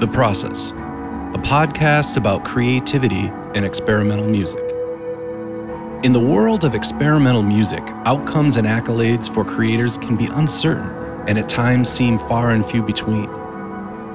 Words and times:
The 0.00 0.08
Process, 0.08 0.70
a 0.70 1.38
podcast 1.38 2.16
about 2.16 2.44
creativity 2.44 3.30
and 3.54 3.64
experimental 3.64 4.26
music. 4.26 4.60
In 6.02 6.12
the 6.12 6.18
world 6.18 6.64
of 6.64 6.74
experimental 6.74 7.44
music, 7.44 7.80
outcomes 8.04 8.56
and 8.56 8.66
accolades 8.66 9.32
for 9.32 9.44
creators 9.44 9.96
can 9.96 10.16
be 10.16 10.26
uncertain 10.32 10.90
and 11.28 11.38
at 11.38 11.48
times 11.48 11.88
seem 11.88 12.18
far 12.18 12.50
and 12.50 12.66
few 12.66 12.82
between. 12.82 13.30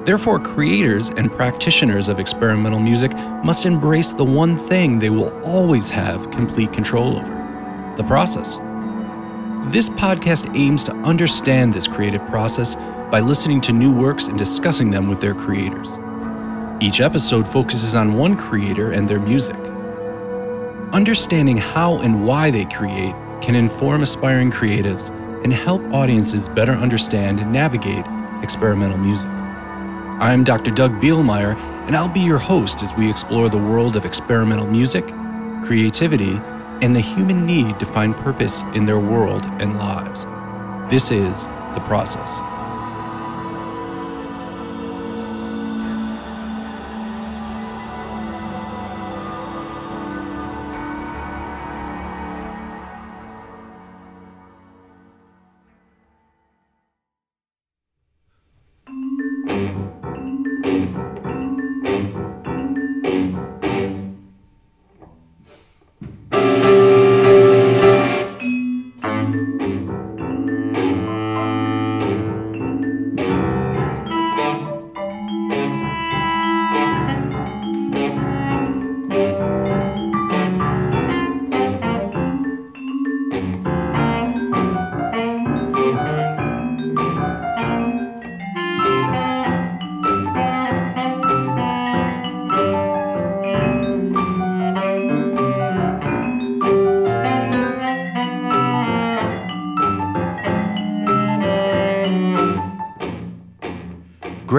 Therefore, 0.04 0.38
creators 0.38 1.08
and 1.08 1.32
practitioners 1.32 2.08
of 2.08 2.20
experimental 2.20 2.78
music 2.78 3.14
must 3.42 3.64
embrace 3.64 4.12
the 4.12 4.24
one 4.24 4.58
thing 4.58 4.98
they 4.98 5.10
will 5.10 5.32
always 5.42 5.88
have 5.88 6.30
complete 6.30 6.74
control 6.74 7.16
over 7.16 7.94
the 7.96 8.04
process. 8.04 8.58
This 9.72 9.88
podcast 9.88 10.54
aims 10.54 10.84
to 10.84 10.92
understand 10.96 11.72
this 11.72 11.86
creative 11.86 12.26
process 12.26 12.76
by 13.10 13.18
listening 13.18 13.60
to 13.62 13.72
new 13.72 13.92
works 13.92 14.28
and 14.28 14.38
discussing 14.38 14.90
them 14.90 15.08
with 15.08 15.20
their 15.20 15.34
creators. 15.34 15.98
Each 16.80 17.00
episode 17.00 17.46
focuses 17.48 17.94
on 17.94 18.14
one 18.14 18.36
creator 18.36 18.92
and 18.92 19.08
their 19.08 19.18
music. 19.18 19.56
Understanding 20.92 21.56
how 21.56 21.98
and 21.98 22.24
why 22.24 22.50
they 22.50 22.64
create 22.66 23.14
can 23.40 23.56
inform 23.56 24.02
aspiring 24.02 24.50
creatives 24.50 25.10
and 25.42 25.52
help 25.52 25.82
audiences 25.92 26.48
better 26.48 26.72
understand 26.72 27.40
and 27.40 27.52
navigate 27.52 28.04
experimental 28.42 28.98
music. 28.98 29.28
I'm 29.28 30.44
Dr. 30.44 30.70
Doug 30.70 31.00
Bielmeier, 31.00 31.56
and 31.86 31.96
I'll 31.96 32.08
be 32.08 32.20
your 32.20 32.38
host 32.38 32.82
as 32.82 32.94
we 32.94 33.10
explore 33.10 33.48
the 33.48 33.58
world 33.58 33.96
of 33.96 34.04
experimental 34.04 34.66
music, 34.66 35.06
creativity, 35.64 36.40
and 36.82 36.94
the 36.94 37.00
human 37.00 37.44
need 37.44 37.78
to 37.80 37.86
find 37.86 38.16
purpose 38.16 38.62
in 38.74 38.84
their 38.84 39.00
world 39.00 39.44
and 39.58 39.78
lives. 39.78 40.24
This 40.90 41.10
is 41.10 41.44
The 41.74 41.82
Process. 41.86 42.40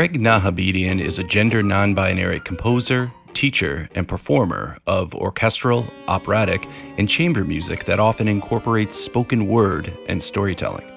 Greg 0.01 0.19
Nahabedian 0.19 0.99
is 0.99 1.19
a 1.19 1.23
gender 1.23 1.61
non 1.61 1.93
binary 1.93 2.39
composer, 2.39 3.11
teacher, 3.35 3.87
and 3.93 4.07
performer 4.07 4.79
of 4.87 5.13
orchestral, 5.13 5.85
operatic, 6.07 6.67
and 6.97 7.07
chamber 7.07 7.43
music 7.43 7.85
that 7.85 7.99
often 7.99 8.27
incorporates 8.27 8.95
spoken 8.95 9.45
word 9.45 9.95
and 10.07 10.19
storytelling. 10.19 10.87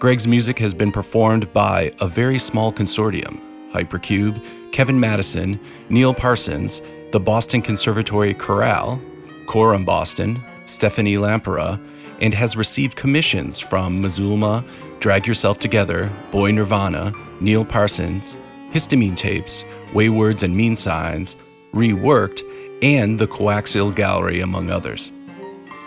Greg's 0.00 0.26
music 0.26 0.58
has 0.58 0.74
been 0.74 0.90
performed 0.90 1.52
by 1.52 1.92
a 2.00 2.08
very 2.08 2.40
small 2.40 2.72
consortium 2.72 3.40
Hypercube, 3.72 4.44
Kevin 4.72 4.98
Madison, 4.98 5.60
Neil 5.88 6.12
Parsons, 6.12 6.82
the 7.12 7.20
Boston 7.20 7.62
Conservatory 7.62 8.34
Chorale, 8.34 9.00
Coram 9.46 9.84
Boston, 9.84 10.42
Stephanie 10.64 11.18
Lamprea, 11.18 11.80
and 12.20 12.34
has 12.34 12.56
received 12.56 12.96
commissions 12.96 13.60
from 13.60 14.02
Mazulma, 14.02 14.68
Drag 14.98 15.24
Yourself 15.24 15.60
Together, 15.60 16.10
Boy 16.32 16.50
Nirvana, 16.50 17.12
Neil 17.40 17.64
Parsons, 17.64 18.36
Histamine 18.72 19.16
Tapes, 19.16 19.64
Waywords 19.92 20.42
and 20.42 20.56
Mean 20.56 20.76
Signs, 20.76 21.36
Reworked, 21.72 22.42
and 22.82 23.18
the 23.18 23.26
Coaxial 23.26 23.94
Gallery, 23.94 24.40
among 24.40 24.70
others. 24.70 25.12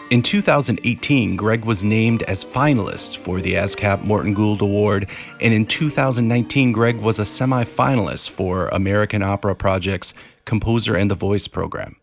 In 0.09 0.21
2018, 0.21 1.35
Greg 1.35 1.65
was 1.65 1.83
named 1.83 2.23
as 2.23 2.45
finalist 2.45 3.17
for 3.17 3.41
the 3.41 3.55
ASCAP 3.55 4.05
Morton 4.05 4.33
Gould 4.33 4.61
Award, 4.61 5.09
and 5.41 5.53
in 5.53 5.65
2019, 5.65 6.71
Greg 6.71 6.95
was 6.95 7.19
a 7.19 7.23
semifinalist 7.23 8.29
for 8.29 8.69
American 8.69 9.21
Opera 9.21 9.53
Project's 9.53 10.13
Composer 10.45 10.95
and 10.95 11.11
the 11.11 11.15
Voice 11.15 11.49
program. 11.49 11.97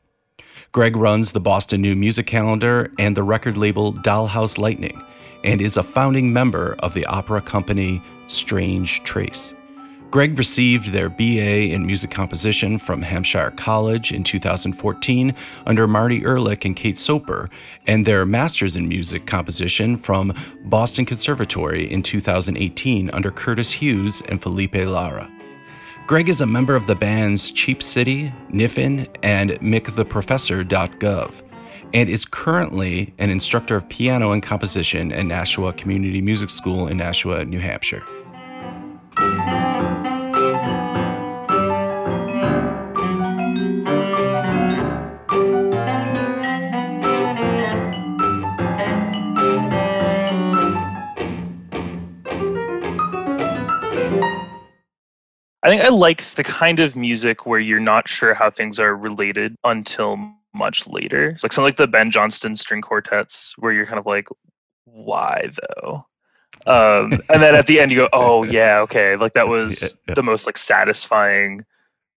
Greg 0.73 0.97
runs 0.97 1.33
the 1.33 1.41
Boston 1.41 1.81
New 1.81 1.97
Music 1.97 2.27
Calendar 2.27 2.93
and 2.99 3.17
the 3.17 3.23
record 3.23 3.57
label 3.57 3.93
Dollhouse 3.95 4.59
Lightning, 4.59 5.03
and 5.45 5.61
is 5.61 5.77
a 5.77 5.83
founding 5.83 6.33
member 6.33 6.75
of 6.81 6.95
the 6.95 7.07
opera 7.07 7.41
company 7.41 8.03
Strange 8.27 9.05
Trace. 9.05 9.55
Greg 10.11 10.39
received 10.39 10.93
their 10.93 11.09
BA 11.09 11.73
in 11.73 11.85
music 11.85 12.11
composition 12.11 12.79
from 12.79 13.03
Hampshire 13.03 13.53
College 13.57 14.13
in 14.13 14.23
2014 14.23 15.35
under 15.67 15.89
Marty 15.89 16.23
Ehrlich 16.25 16.65
and 16.65 16.77
Kate 16.77 16.97
Soper, 16.97 17.51
and 17.89 18.07
their 18.07 18.25
master's 18.25 18.77
in 18.77 18.87
music 18.89 19.27
composition 19.27 19.97
from 19.97 20.33
Boston 20.67 21.05
Conservatory 21.05 21.91
in 21.91 22.01
2018 22.01 23.11
under 23.11 23.33
Curtis 23.33 23.73
Hughes 23.73 24.23
and 24.29 24.41
Felipe 24.41 24.77
Lara. 24.77 25.29
Greg 26.07 26.29
is 26.29 26.41
a 26.41 26.47
member 26.47 26.77
of 26.77 26.87
the 26.87 26.95
bands 26.95 27.51
Cheap 27.51 27.83
City, 27.83 28.33
Niffin, 28.53 29.09
and 29.25 29.53
MickTheProfessor.gov, 29.53 31.44
and 31.95 32.11
is 32.11 32.25
currently 32.25 33.15
an 33.19 33.31
instructor 33.31 33.77
of 33.77 33.89
piano 33.89 34.33
and 34.33 34.43
composition 34.43 35.13
at 35.13 35.25
Nashua 35.25 35.73
Community 35.73 36.21
Music 36.21 36.51
School 36.51 36.89
in 36.89 36.97
Nashua, 36.97 37.45
New 37.45 37.61
Hampshire. 37.61 38.03
I 55.63 55.69
think 55.71 55.83
I 55.83 55.89
like 55.89 56.23
the 56.35 56.45
kind 56.45 56.81
of 56.81 56.95
music 56.97 57.47
where 57.47 57.61
you're 57.61 57.81
not 57.81 58.09
sure 58.09 58.35
how 58.35 58.51
things 58.51 58.79
are 58.79 58.95
related 58.95 59.55
until 59.65 60.19
much 60.55 60.87
later. 60.87 61.37
Like 61.43 61.53
something 61.53 61.69
like 61.69 61.77
the 61.77 61.87
Ben 61.87 62.11
Johnston 62.11 62.57
string 62.57 62.83
quartets, 62.83 63.55
where 63.59 63.73
you're 63.73 63.87
kind 63.87 63.99
of 63.99 64.07
like, 64.07 64.29
why 64.85 65.51
though? 65.83 66.07
Um, 66.67 67.13
and 67.29 67.43
then 67.43 67.55
at 67.55 67.67
the 67.67 67.81
end 67.81 67.91
you 67.91 67.99
go, 67.99 68.09
oh 68.13 68.45
yeah, 68.45 68.81
okay, 68.81 69.17
like 69.17 69.35
that 69.35 69.49
was 69.49 69.83
yeah, 69.83 69.89
yeah. 70.09 70.15
the 70.15 70.23
most 70.23 70.47
like 70.47 70.57
satisfying 70.57 71.65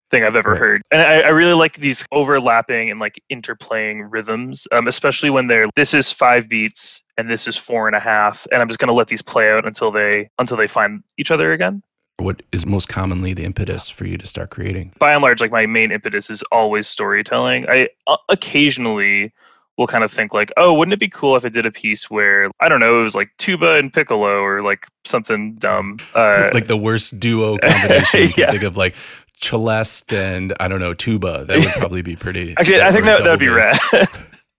thing 0.10 0.24
I've 0.24 0.36
ever 0.36 0.52
right. 0.52 0.60
heard. 0.60 0.82
And 0.92 1.02
I, 1.02 1.22
I, 1.22 1.30
really 1.30 1.54
like 1.54 1.78
these 1.78 2.06
overlapping 2.14 2.90
and 2.90 3.00
like 3.00 3.22
interplaying 3.30 4.08
rhythms, 4.10 4.66
um, 4.72 4.88
especially 4.88 5.30
when 5.30 5.48
they're 5.48 5.68
this 5.76 5.94
is 5.94 6.12
five 6.12 6.48
beats 6.48 7.04
and 7.18 7.30
this 7.30 7.46
is 7.46 7.58
four 7.58 7.88
and 7.88 7.96
a 7.96 8.00
half, 8.00 8.48
and 8.52 8.62
I'm 8.62 8.68
just 8.68 8.80
gonna 8.80 8.94
let 8.94 9.08
these 9.08 9.22
play 9.22 9.52
out 9.52 9.66
until 9.66 9.92
they 9.92 10.30
until 10.40 10.56
they 10.56 10.68
find 10.68 11.04
each 11.18 11.32
other 11.32 11.52
again. 11.52 11.84
What 12.20 12.42
is 12.52 12.66
most 12.66 12.90
commonly 12.90 13.34
the 13.34 13.44
impetus 13.44 13.90
for 13.90 14.06
you 14.06 14.18
to 14.18 14.26
start 14.26 14.50
creating? 14.50 14.94
By 14.98 15.14
and 15.14 15.22
large, 15.22 15.40
like 15.40 15.52
my 15.52 15.68
main 15.68 15.92
impetus 15.92 16.30
is 16.30 16.42
always 16.52 16.88
storytelling. 16.88 17.70
I 17.70 17.90
uh, 18.08 18.18
occasionally 18.30 19.32
will 19.78 19.88
kind 19.88 20.04
of 20.04 20.12
think 20.12 20.34
like, 20.34 20.52
oh, 20.58 20.74
wouldn't 20.74 20.94
it 20.94 21.00
be 21.00 21.08
cool 21.08 21.36
if 21.36 21.46
I 21.46 21.50
did 21.50 21.66
a 21.66 21.72
piece 21.72 22.10
where 22.10 22.50
I 22.60 22.70
don't 22.70 22.80
know, 22.80 23.00
it 23.00 23.04
was 23.04 23.16
like 23.16 23.30
tuba 23.38 23.76
and 23.76 23.94
piccolo 23.94 24.40
or 24.42 24.64
like 24.64 24.88
something 25.06 25.54
dumb, 25.56 26.00
uh, 26.16 26.50
like 26.54 26.68
the 26.68 26.78
worst 26.78 27.20
duo 27.20 27.58
combination 27.62 28.22
you 28.22 28.30
can 28.30 28.50
think 28.50 28.64
of, 28.64 28.78
like 28.78 28.96
celeste 29.40 30.14
and 30.14 30.54
I 30.60 30.68
don't 30.68 30.80
know 30.80 30.94
tuba. 30.94 31.46
That 31.46 31.60
would 31.60 31.68
probably 31.74 32.02
be 32.02 32.16
pretty. 32.16 32.56
Actually, 32.58 32.82
I 32.82 32.92
think 32.92 33.06
that 33.06 33.24
that 33.24 33.30
would 33.30 33.40
be 33.40 33.50
rad. 33.50 33.78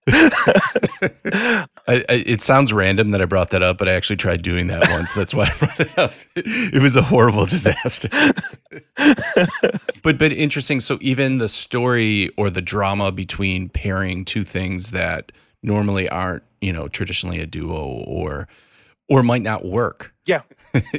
I, 1.86 2.04
I, 2.08 2.24
it 2.26 2.42
sounds 2.42 2.72
random 2.72 3.10
that 3.12 3.22
I 3.22 3.24
brought 3.24 3.50
that 3.50 3.62
up, 3.62 3.78
but 3.78 3.88
I 3.88 3.92
actually 3.92 4.16
tried 4.16 4.42
doing 4.42 4.68
that 4.68 4.88
once. 4.90 5.14
That's 5.14 5.34
why 5.34 5.46
I 5.46 5.58
brought 5.58 5.80
it 5.80 5.98
up. 5.98 6.12
It 6.36 6.82
was 6.82 6.96
a 6.96 7.02
horrible 7.02 7.46
disaster. 7.46 8.08
but 10.02 10.18
but 10.18 10.32
interesting. 10.32 10.80
So 10.80 10.98
even 11.00 11.38
the 11.38 11.48
story 11.48 12.30
or 12.36 12.50
the 12.50 12.62
drama 12.62 13.12
between 13.12 13.68
pairing 13.68 14.24
two 14.24 14.44
things 14.44 14.92
that 14.92 15.32
normally 15.62 16.08
aren't, 16.08 16.42
you 16.60 16.72
know, 16.72 16.88
traditionally 16.88 17.40
a 17.40 17.46
duo 17.46 18.02
or 18.06 18.48
or 19.08 19.22
might 19.22 19.42
not 19.42 19.64
work. 19.64 20.14
Yeah. 20.26 20.42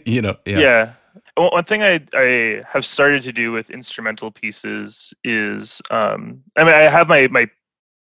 you 0.06 0.22
know. 0.22 0.36
Yeah. 0.46 0.60
yeah 0.60 0.94
one 1.36 1.64
thing 1.64 1.84
I, 1.84 2.02
I 2.14 2.62
have 2.68 2.86
started 2.86 3.22
to 3.24 3.32
do 3.32 3.52
with 3.52 3.70
instrumental 3.70 4.32
pieces 4.32 5.14
is 5.24 5.82
um, 5.90 6.44
I 6.58 6.64
mean 6.64 6.74
I 6.74 6.90
have 6.90 7.08
my 7.08 7.28
my 7.28 7.50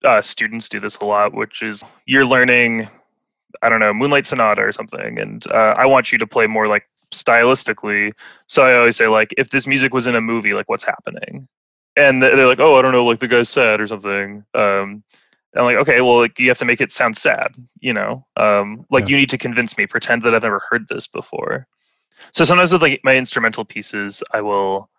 uh, 0.04 0.22
students 0.22 0.70
do 0.70 0.80
this 0.80 0.98
a 0.98 1.06
lot, 1.06 1.34
which 1.34 1.62
is 1.62 1.84
you're 2.06 2.26
learning 2.26 2.90
I 3.62 3.70
don't 3.70 3.80
know 3.80 3.94
Moonlight 3.94 4.26
Sonata 4.26 4.62
or 4.62 4.72
something, 4.72 5.20
and 5.20 5.46
uh, 5.52 5.76
I 5.78 5.86
want 5.86 6.12
you 6.12 6.18
to 6.18 6.28
play 6.28 6.48
more 6.48 6.68
like 6.68 6.88
stylistically. 7.12 8.12
So 8.48 8.64
I 8.64 8.76
always 8.76 8.98
say 8.98 9.08
like 9.08 9.34
if 9.38 9.52
this 9.52 9.68
music 9.68 9.94
was 9.94 10.08
in 10.08 10.16
a 10.16 10.22
movie, 10.22 10.54
like 10.54 10.70
what's 10.70 10.84
happening? 10.84 11.48
And 11.96 12.24
they're 12.24 12.48
like, 12.48 12.60
oh, 12.60 12.78
I 12.78 12.82
don't 12.82 12.92
know, 12.92 13.06
like 13.06 13.20
the 13.20 13.28
guy's 13.28 13.50
sad 13.50 13.80
or 13.80 13.86
something. 13.86 14.44
Um, 14.56 15.04
and 15.54 15.60
I'm 15.60 15.66
like, 15.66 15.76
okay, 15.76 16.02
well, 16.02 16.18
like 16.18 16.40
you 16.40 16.48
have 16.48 16.58
to 16.58 16.66
make 16.66 16.82
it 16.82 16.92
sound 16.92 17.16
sad, 17.18 17.54
you 17.80 17.94
know. 17.94 18.26
Um, 18.36 18.86
like 18.90 19.04
yeah. 19.04 19.10
you 19.10 19.18
need 19.18 19.30
to 19.30 19.38
convince 19.38 19.78
me, 19.78 19.86
pretend 19.86 20.24
that 20.24 20.34
I've 20.34 20.42
never 20.42 20.64
heard 20.68 20.88
this 20.90 21.06
before. 21.06 21.68
So 22.32 22.44
sometimes 22.44 22.74
with 22.74 22.82
like 22.82 23.02
my 23.04 23.16
instrumental 23.16 23.64
pieces, 23.64 24.24
I 24.34 24.42
will 24.42 24.90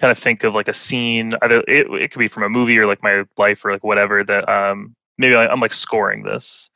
kind 0.00 0.10
of 0.10 0.18
think 0.18 0.44
of 0.44 0.54
like 0.54 0.68
a 0.68 0.74
scene. 0.74 1.32
Either 1.42 1.60
it, 1.68 1.86
it 1.90 2.10
could 2.10 2.18
be 2.18 2.28
from 2.28 2.42
a 2.42 2.48
movie 2.48 2.78
or 2.78 2.86
like 2.86 3.02
my 3.02 3.24
life 3.36 3.64
or 3.64 3.72
like 3.72 3.84
whatever 3.84 4.24
that 4.24 4.48
um, 4.48 4.94
maybe 5.18 5.34
I, 5.34 5.52
am 5.52 5.60
like 5.60 5.72
scoring 5.72 6.22
this 6.22 6.70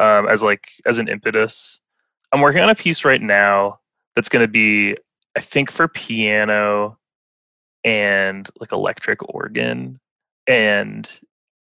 um, 0.00 0.28
as 0.28 0.42
like 0.42 0.68
as 0.86 0.98
an 0.98 1.08
impetus. 1.08 1.80
I'm 2.32 2.40
working 2.40 2.62
on 2.62 2.70
a 2.70 2.74
piece 2.74 3.04
right 3.04 3.20
now 3.20 3.78
that's 4.16 4.28
going 4.28 4.44
to 4.44 4.50
be, 4.50 4.96
I 5.36 5.40
think, 5.40 5.70
for 5.70 5.88
piano 5.88 6.98
and 7.84 8.48
like 8.60 8.72
electric 8.72 9.22
organ 9.34 10.00
and 10.46 11.08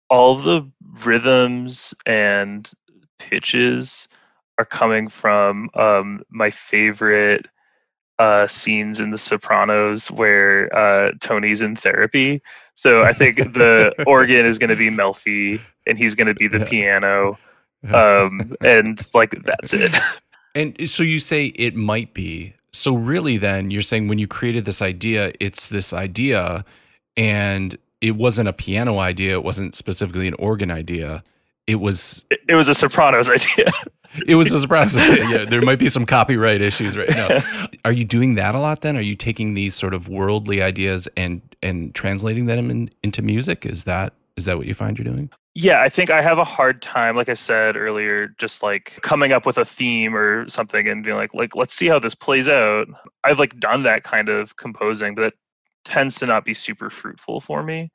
all 0.09 0.37
the 0.37 0.71
rhythms 1.05 1.95
and 2.07 2.71
pitches 3.19 4.09
are 4.59 4.65
coming 4.65 5.09
from 5.09 5.69
um, 5.75 6.23
my 6.31 6.51
favorite 6.51 7.47
uh, 8.19 8.47
scenes 8.47 9.01
in 9.01 9.11
The 9.11 9.19
Sopranos 9.19 10.11
where 10.11 10.75
uh, 10.75 11.13
Tony's 11.21 11.63
in 11.63 11.77
therapy. 11.77 12.43
So 12.75 13.03
I 13.03 13.13
think 13.13 13.37
the 13.37 13.93
organ 14.07 14.47
is 14.47 14.59
going 14.59 14.71
to 14.71 14.77
be 14.77 14.91
Melfi, 14.91 15.61
and 15.87 15.99
he's 15.99 16.15
going 16.15 16.29
to 16.29 16.35
be 16.35 16.49
the 16.49 16.59
yeah. 16.59 16.69
piano, 16.69 17.39
um, 17.93 18.57
and 18.61 19.07
like 19.15 19.35
that's 19.45 19.73
it. 19.73 19.95
And 20.55 20.89
so 20.89 21.03
you 21.03 21.19
say 21.19 21.49
it 21.49 21.77
might 21.77 22.15
be. 22.15 22.55
So 22.73 22.95
really, 22.95 23.37
then 23.37 23.71
you're 23.71 23.83
saying 23.83 24.09
when 24.09 24.19
you 24.19 24.27
created 24.27 24.65
this 24.65 24.81
idea, 24.81 25.33
it's 25.39 25.69
this 25.69 25.93
idea, 25.93 26.65
and 27.15 27.77
it 28.01 28.13
wasn't 28.13 28.49
a 28.49 28.55
piano 28.55 28.99
idea. 28.99 29.35
It 29.35 29.45
wasn't 29.45 29.75
specifically 29.75 30.27
an 30.27 30.33
organ 30.39 30.71
idea. 30.71 31.23
It 31.67 31.77
was. 31.77 32.25
It 32.49 32.55
was 32.55 32.69
a 32.69 32.75
Sopranos 32.75 33.29
idea. 33.29 33.73
it 34.29 34.37
was 34.37 34.55
a 34.55 34.61
surprise. 34.61 34.95
yeah, 34.97 35.45
there 35.45 35.63
might 35.63 35.81
be 35.81 35.89
some 35.89 36.07
copyright 36.07 36.61
issues 36.61 36.97
right 36.97 37.11
now. 37.11 37.41
Are 37.85 37.91
you 37.91 38.05
doing 38.05 38.37
that 38.37 38.55
a 38.55 38.61
lot 38.61 38.83
then? 38.83 38.97
Are 38.97 39.01
you 39.01 39.17
taking 39.17 39.55
these 39.55 39.75
sort 39.75 39.93
of 39.93 40.09
worldly 40.09 40.63
ideas 40.63 41.09
and 41.17 41.43
and 41.65 41.93
translating 41.93 42.47
them 42.47 42.71
in, 42.71 42.89
into 43.03 43.21
music? 43.21 43.67
Is 43.67 43.83
that 43.83 44.13
is 44.37 44.45
that 44.45 44.59
what 44.59 44.67
you 44.69 44.75
find 44.75 44.97
you're 44.97 45.05
doing? 45.05 45.29
Yeah, 45.55 45.81
I 45.81 45.89
think 45.89 46.11
I 46.11 46.23
have 46.23 46.39
a 46.39 46.45
hard 46.45 46.83
time, 46.83 47.17
like 47.17 47.29
I 47.29 47.35
said 47.35 47.77
earlier, 47.77 48.29
just 48.39 48.63
like 48.63 48.99
coming 49.03 49.33
up 49.33 49.47
with 49.47 49.59
a 49.59 49.65
theme 49.65 50.15
or 50.15 50.49
something 50.49 50.87
and 50.87 51.03
being 51.03 51.17
like, 51.17 51.35
like 51.35 51.57
let's 51.57 51.75
see 51.75 51.89
how 51.89 51.99
this 51.99 52.15
plays 52.15 52.47
out. 52.49 52.87
I've 53.25 53.39
like 53.39 53.59
done 53.59 53.83
that 53.85 54.05
kind 54.05 54.29
of 54.29 54.57
composing, 54.57 55.15
but 55.15 55.25
it 55.25 55.35
tends 55.85 56.19
to 56.21 56.27
not 56.27 56.45
be 56.45 56.55
super 56.55 56.91
fruitful 56.91 57.41
for 57.41 57.63
me. 57.63 57.91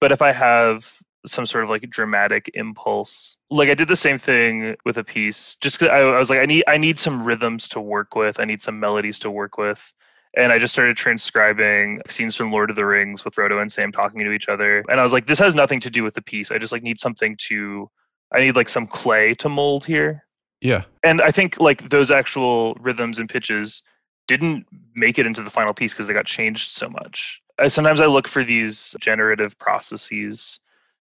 But 0.00 0.12
if 0.12 0.22
I 0.22 0.32
have 0.32 0.98
some 1.30 1.46
sort 1.46 1.64
of 1.64 1.70
like 1.70 1.88
dramatic 1.90 2.50
impulse. 2.54 3.36
Like 3.50 3.68
I 3.68 3.74
did 3.74 3.88
the 3.88 3.96
same 3.96 4.18
thing 4.18 4.76
with 4.84 4.96
a 4.98 5.04
piece. 5.04 5.56
Just 5.56 5.78
cause 5.78 5.88
I, 5.88 6.00
I 6.00 6.18
was 6.18 6.30
like, 6.30 6.40
I 6.40 6.46
need 6.46 6.64
I 6.66 6.76
need 6.76 6.98
some 6.98 7.24
rhythms 7.24 7.68
to 7.68 7.80
work 7.80 8.14
with. 8.14 8.40
I 8.40 8.44
need 8.44 8.62
some 8.62 8.78
melodies 8.78 9.18
to 9.20 9.30
work 9.30 9.58
with. 9.58 9.92
And 10.36 10.52
I 10.52 10.58
just 10.58 10.74
started 10.74 10.96
transcribing 10.96 12.02
scenes 12.06 12.36
from 12.36 12.52
Lord 12.52 12.70
of 12.70 12.76
the 12.76 12.84
Rings 12.84 13.24
with 13.24 13.34
Frodo 13.34 13.60
and 13.60 13.72
Sam 13.72 13.90
talking 13.90 14.20
to 14.20 14.32
each 14.32 14.48
other. 14.48 14.84
And 14.88 15.00
I 15.00 15.02
was 15.02 15.12
like, 15.12 15.26
this 15.26 15.38
has 15.38 15.54
nothing 15.54 15.80
to 15.80 15.90
do 15.90 16.04
with 16.04 16.14
the 16.14 16.22
piece. 16.22 16.50
I 16.50 16.58
just 16.58 16.72
like 16.72 16.82
need 16.82 17.00
something 17.00 17.36
to 17.48 17.90
I 18.32 18.40
need 18.40 18.56
like 18.56 18.68
some 18.68 18.86
clay 18.86 19.34
to 19.36 19.48
mold 19.48 19.84
here. 19.84 20.24
Yeah. 20.60 20.84
And 21.02 21.22
I 21.22 21.30
think 21.30 21.60
like 21.60 21.88
those 21.90 22.10
actual 22.10 22.74
rhythms 22.74 23.18
and 23.18 23.28
pitches 23.28 23.82
didn't 24.26 24.66
make 24.94 25.18
it 25.18 25.26
into 25.26 25.42
the 25.42 25.50
final 25.50 25.72
piece 25.72 25.92
because 25.92 26.06
they 26.06 26.12
got 26.12 26.26
changed 26.26 26.70
so 26.70 26.88
much. 26.88 27.40
I, 27.58 27.68
sometimes 27.68 28.00
I 28.00 28.06
look 28.06 28.28
for 28.28 28.44
these 28.44 28.94
generative 29.00 29.58
processes 29.58 30.60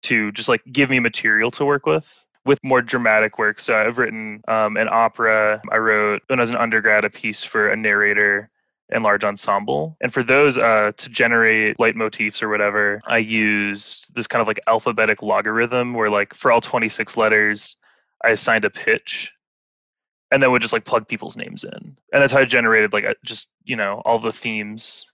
to 0.03 0.33
just 0.33 0.49
like 0.49 0.63
give 0.71 0.91
me 0.91 1.01
material 1.01 1.51
to 1.53 1.65
work 1.65 1.87
with 1.87 2.25
with 2.45 2.59
more 2.65 2.81
dramatic 2.81 3.39
work. 3.39 3.61
So 3.61 3.77
I've 3.77 3.99
written 3.99 4.43
um, 4.49 4.77
an 4.77 4.89
opera. 4.91 5.61
I 5.71 5.77
wrote 5.77 6.23
when 6.29 6.41
I 6.41 6.43
was 6.43 6.51
an 6.51 6.57
undergrad 6.57 7.05
a 7.05 7.11
piece 7.11 7.45
for 7.45 7.69
a 7.69 7.77
narrator 7.77 8.51
and 8.91 9.05
large 9.05 9.25
ensemble. 9.25 9.97
And 10.01 10.13
for 10.13 10.23
those 10.23 10.59
uh, 10.59 10.93
to 10.97 11.09
generate 11.09 11.77
leitmotifs 11.79 12.43
or 12.43 12.49
whatever, 12.49 13.01
I 13.07 13.19
used 13.19 14.15
this 14.15 14.27
kind 14.27 14.43
of 14.43 14.49
like 14.49 14.61
alphabetic 14.67 15.23
logarithm 15.23 15.95
where 15.95 16.11
like 16.11 16.35
for 16.35 16.51
all 16.51 16.61
26 16.61 17.17
letters, 17.17 17.77
I 18.25 18.31
assigned 18.31 18.65
a 18.65 18.71
pitch 18.71 19.33
and 20.31 20.43
then 20.43 20.51
would 20.51 20.63
just 20.63 20.73
like 20.73 20.85
plug 20.85 21.09
people's 21.09 21.37
names 21.37 21.65
in. 21.65 21.97
And 22.13 22.23
that's 22.23 22.33
how 22.33 22.41
I 22.41 22.45
generated 22.45 22.93
like 22.93 23.05
just, 23.25 23.49
you 23.65 23.77
know, 23.77 24.03
all 24.05 24.19
the 24.19 24.33
themes 24.33 25.07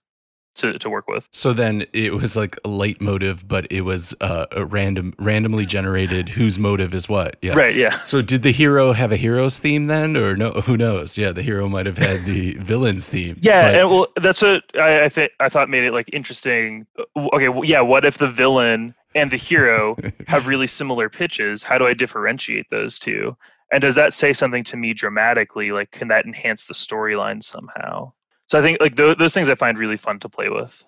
to, 0.57 0.77
to 0.79 0.89
work 0.89 1.07
with. 1.07 1.27
So 1.31 1.53
then 1.53 1.85
it 1.93 2.13
was 2.13 2.35
like 2.35 2.57
a 2.65 2.69
leitmotif, 2.69 3.47
but 3.47 3.71
it 3.71 3.81
was 3.81 4.13
uh, 4.21 4.45
a 4.51 4.65
random, 4.65 5.13
randomly 5.17 5.65
generated 5.65 6.29
whose 6.29 6.59
motive 6.59 6.93
is 6.93 7.07
what. 7.07 7.37
Yeah. 7.41 7.53
Right. 7.55 7.75
Yeah. 7.75 7.99
So 8.01 8.21
did 8.21 8.43
the 8.43 8.51
hero 8.51 8.93
have 8.93 9.11
a 9.11 9.17
hero's 9.17 9.59
theme 9.59 9.87
then, 9.87 10.15
or 10.17 10.35
no? 10.35 10.51
Who 10.51 10.77
knows? 10.77 11.17
Yeah, 11.17 11.31
the 11.31 11.43
hero 11.43 11.67
might 11.67 11.85
have 11.85 11.97
had 11.97 12.25
the 12.25 12.53
villain's 12.59 13.07
theme. 13.07 13.39
Yeah. 13.41 13.71
But... 13.71 13.79
And 13.79 13.89
well, 13.89 14.07
that's 14.17 14.41
what 14.41 14.63
I, 14.75 15.05
I 15.05 15.09
think 15.09 15.31
I 15.39 15.49
thought 15.49 15.69
made 15.69 15.83
it 15.83 15.93
like 15.93 16.09
interesting. 16.13 16.85
Okay. 17.15 17.49
Well, 17.49 17.65
yeah. 17.65 17.81
What 17.81 18.05
if 18.05 18.17
the 18.17 18.29
villain 18.29 18.93
and 19.15 19.31
the 19.31 19.37
hero 19.37 19.97
have 20.27 20.47
really 20.47 20.67
similar 20.67 21.09
pitches? 21.09 21.63
How 21.63 21.77
do 21.77 21.87
I 21.87 21.93
differentiate 21.93 22.69
those 22.69 22.99
two? 22.99 23.35
And 23.71 23.81
does 23.81 23.95
that 23.95 24.13
say 24.13 24.31
something 24.31 24.63
to 24.65 24.77
me 24.77 24.93
dramatically? 24.93 25.71
Like, 25.71 25.91
can 25.91 26.07
that 26.07 26.25
enhance 26.25 26.65
the 26.65 26.73
storyline 26.73 27.43
somehow? 27.43 28.13
So 28.47 28.59
I 28.59 28.61
think 28.61 28.79
like 28.79 28.95
th- 28.95 29.17
those 29.17 29.33
things 29.33 29.49
I 29.49 29.55
find 29.55 29.77
really 29.77 29.97
fun 29.97 30.19
to 30.19 30.29
play 30.29 30.49
with. 30.49 30.83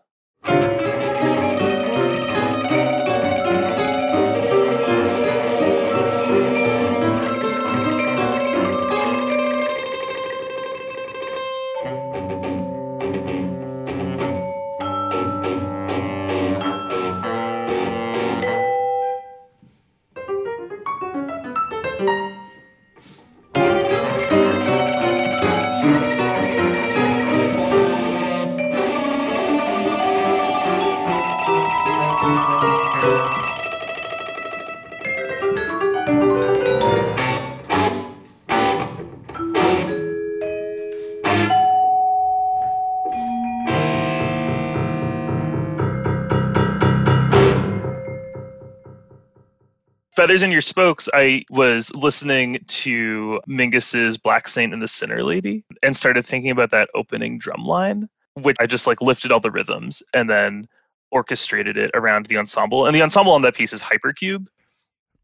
Feathers 50.19 50.43
in 50.43 50.51
Your 50.51 50.59
Spokes, 50.59 51.07
I 51.13 51.45
was 51.49 51.95
listening 51.95 52.59
to 52.67 53.39
Mingus's 53.47 54.17
Black 54.17 54.49
Saint 54.49 54.73
and 54.73 54.81
the 54.81 54.87
Sinner 54.89 55.23
Lady 55.23 55.63
and 55.81 55.95
started 55.95 56.25
thinking 56.25 56.51
about 56.51 56.71
that 56.71 56.89
opening 56.93 57.39
drum 57.39 57.63
line, 57.63 58.09
which 58.33 58.57
I 58.59 58.65
just 58.65 58.85
like 58.85 59.01
lifted 59.01 59.31
all 59.31 59.39
the 59.39 59.49
rhythms 59.49 60.03
and 60.13 60.29
then 60.29 60.67
orchestrated 61.09 61.77
it 61.77 61.89
around 61.93 62.25
the 62.25 62.35
ensemble. 62.35 62.85
And 62.85 62.93
the 62.93 63.01
ensemble 63.01 63.31
on 63.31 63.43
that 63.43 63.55
piece 63.55 63.71
is 63.71 63.81
Hypercube. 63.81 64.45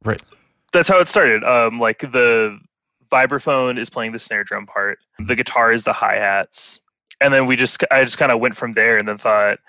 Right. 0.05 0.23
That's 0.71 0.87
how 0.87 1.01
it 1.01 1.09
started. 1.09 1.43
Um, 1.43 1.77
like 1.77 1.99
the 1.99 2.57
vibraphone 3.11 3.77
is 3.77 3.89
playing 3.89 4.13
the 4.13 4.19
snare 4.19 4.45
drum 4.45 4.65
part, 4.65 4.99
the 5.19 5.35
guitar 5.35 5.73
is 5.73 5.83
the 5.83 5.91
hi 5.91 6.15
hats, 6.15 6.79
and 7.19 7.33
then 7.33 7.47
we 7.47 7.57
just 7.57 7.83
I 7.91 8.01
just 8.05 8.17
kind 8.17 8.31
of 8.31 8.39
went 8.39 8.55
from 8.55 8.71
there 8.71 8.95
and 8.95 9.05
then 9.05 9.17
thought, 9.17 9.59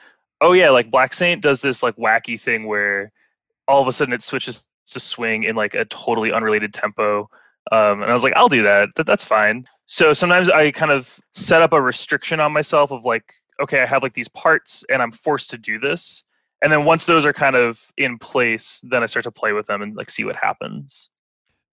oh 0.41 0.53
yeah, 0.53 0.71
like 0.71 0.89
Black 0.89 1.13
Saint 1.13 1.43
does 1.43 1.63
this 1.63 1.83
like 1.83 1.97
wacky 1.97 2.41
thing 2.41 2.69
where 2.69 3.11
all 3.67 3.83
of 3.83 3.89
a 3.89 3.93
sudden 3.93 4.15
it 4.15 4.23
switches 4.23 4.69
to 4.93 5.01
swing 5.01 5.45
in 5.45 5.57
like 5.57 5.75
a 5.75 5.85
totally 5.87 6.33
unrelated 6.33 6.73
tempo. 6.73 7.29
Um, 7.73 8.03
and 8.03 8.11
I 8.11 8.13
was 8.13 8.23
like, 8.23 8.35
I'll 8.37 8.49
do 8.49 8.63
that. 8.63 8.91
that. 8.97 9.07
That's 9.07 9.25
fine. 9.25 9.67
So 9.87 10.13
sometimes 10.13 10.49
I 10.49 10.71
kind 10.71 10.93
of 10.93 11.21
set 11.33 11.63
up 11.63 11.73
a 11.73 11.81
restriction 11.81 12.41
on 12.41 12.53
myself 12.53 12.91
of 12.91 13.05
like, 13.05 13.33
okay, 13.61 13.83
I 13.83 13.87
have 13.87 14.03
like 14.03 14.15
these 14.15 14.29
parts 14.29 14.85
and 14.91 15.03
I'm 15.03 15.13
forced 15.13 15.51
to 15.51 15.59
do 15.59 15.79
this. 15.79 16.25
And 16.63 16.73
then 16.73 16.85
once 16.85 17.07
those 17.07 17.25
are 17.25 17.33
kind 17.33 17.57
of 17.57 17.93
in 17.97 18.19
place, 18.19 18.81
then 18.85 19.03
I 19.03 19.07
start 19.07 19.25
to 19.25 19.31
play 19.31 19.53
with 19.53 19.67
them 19.67 19.83
and 19.83 19.95
like 19.95 20.11
see 20.11 20.25
what 20.25 20.37
happens. 20.37 21.11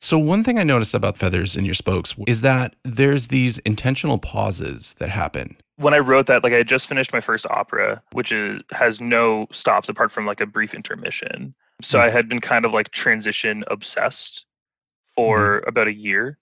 So 0.02 0.18
one 0.18 0.44
thing 0.44 0.60
I 0.60 0.64
noticed 0.64 0.94
about 0.94 1.18
feathers 1.18 1.56
in 1.56 1.64
your 1.64 1.74
spokes 1.74 2.14
is 2.28 2.42
that 2.42 2.76
there's 2.84 3.30
these 3.30 3.60
intentional 3.60 4.18
pauses 4.18 4.96
that 5.00 5.10
happen 5.10 5.56
when 5.78 5.94
I 5.94 6.00
wrote 6.00 6.28
that, 6.28 6.44
like 6.44 6.54
I 6.54 6.58
had 6.58 6.68
just 6.68 6.88
finished 6.88 7.14
my 7.14 7.22
first 7.22 7.46
opera, 7.48 8.02
which 8.12 8.32
is 8.32 8.62
has 8.72 9.02
no 9.02 9.48
stops 9.52 9.90
apart 9.90 10.12
from 10.12 10.26
like 10.26 10.42
a 10.42 10.46
brief 10.46 10.74
intermission. 10.74 11.54
So 11.82 11.98
Mm. 11.98 12.02
I 12.02 12.10
had 12.12 12.30
been 12.30 12.40
kind 12.40 12.66
of 12.66 12.74
like 12.74 12.92
transition 12.92 13.64
obsessed 13.68 14.46
for 15.16 15.64
about 15.68 15.88
a 15.88 15.94
year. 15.94 16.38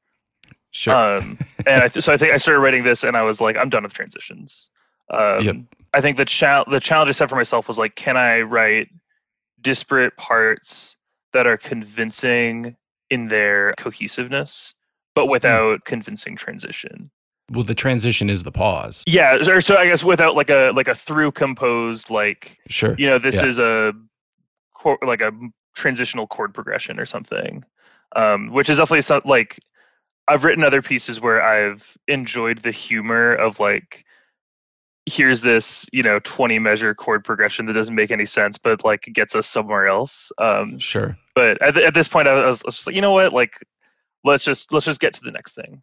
Sure. 0.71 0.95
Um, 0.95 1.37
and 1.65 1.83
I 1.83 1.87
th- 1.89 2.03
so 2.03 2.13
I 2.13 2.17
think 2.17 2.33
I 2.33 2.37
started 2.37 2.59
writing 2.59 2.83
this, 2.83 3.03
and 3.03 3.15
I 3.17 3.21
was 3.23 3.41
like, 3.41 3.55
I'm 3.57 3.69
done 3.69 3.83
with 3.83 3.93
transitions. 3.93 4.69
Um, 5.09 5.43
Yep. 5.43 5.55
I 5.93 6.01
think 6.01 6.17
the 6.17 6.25
chal- 6.25 6.65
the 6.69 6.79
challenge 6.79 7.09
I 7.09 7.11
set 7.13 7.29
for 7.29 7.35
myself 7.35 7.67
was 7.67 7.77
like, 7.77 7.95
can 7.95 8.15
I 8.17 8.41
write 8.41 8.87
disparate 9.61 10.15
parts 10.17 10.95
that 11.33 11.45
are 11.47 11.57
convincing 11.57 12.75
in 13.09 13.27
their 13.27 13.73
cohesiveness, 13.77 14.73
but 15.15 15.25
Hmm. 15.25 15.31
without 15.31 15.85
convincing 15.85 16.35
transition? 16.35 17.09
Well, 17.51 17.63
the 17.63 17.75
transition 17.75 18.29
is 18.29 18.43
the 18.43 18.51
pause. 18.51 19.03
Yeah, 19.07 19.35
or 19.47 19.61
so 19.61 19.75
I 19.77 19.85
guess 19.85 20.03
without 20.03 20.35
like 20.35 20.49
a 20.49 20.71
like 20.75 20.87
a 20.87 20.95
through 20.95 21.31
composed 21.33 22.09
like 22.09 22.57
Sure. 22.67 22.95
you 22.97 23.07
know 23.07 23.19
this 23.19 23.41
Yeah. 23.41 23.47
is 23.47 23.59
a 23.59 23.93
like 25.03 25.21
a 25.21 25.31
transitional 25.75 26.27
chord 26.27 26.53
progression 26.53 26.99
or 26.99 27.05
something, 27.05 27.63
um, 28.15 28.51
which 28.51 28.69
is 28.69 28.77
definitely 28.77 29.01
some 29.03 29.21
like 29.25 29.59
I've 30.27 30.43
written 30.43 30.63
other 30.63 30.81
pieces 30.81 31.19
where 31.21 31.41
I've 31.41 31.95
enjoyed 32.07 32.59
the 32.63 32.71
humor 32.71 33.33
of 33.35 33.59
like 33.59 34.05
here's 35.07 35.41
this 35.41 35.85
you 35.91 36.03
know 36.03 36.19
20 36.19 36.59
measure 36.59 36.93
chord 36.93 37.23
progression 37.23 37.65
that 37.65 37.73
doesn't 37.73 37.95
make 37.95 38.11
any 38.11 38.25
sense 38.25 38.57
but 38.59 38.85
like 38.85 39.01
gets 39.13 39.35
us 39.35 39.47
somewhere 39.47 39.87
else 39.87 40.31
um 40.37 40.77
Sure. 40.77 41.17
but 41.33 41.59
at, 41.61 41.75
at 41.75 41.95
this 41.95 42.07
point 42.07 42.27
I 42.27 42.33
was, 42.45 42.61
I 42.63 42.67
was 42.67 42.75
just 42.75 42.85
like 42.87 42.95
you 42.95 43.01
know 43.01 43.11
what 43.11 43.33
like 43.33 43.55
let's 44.23 44.43
just 44.43 44.71
let's 44.71 44.85
just 44.85 44.99
get 45.01 45.13
to 45.15 45.21
the 45.23 45.31
next 45.31 45.53
thing 45.55 45.81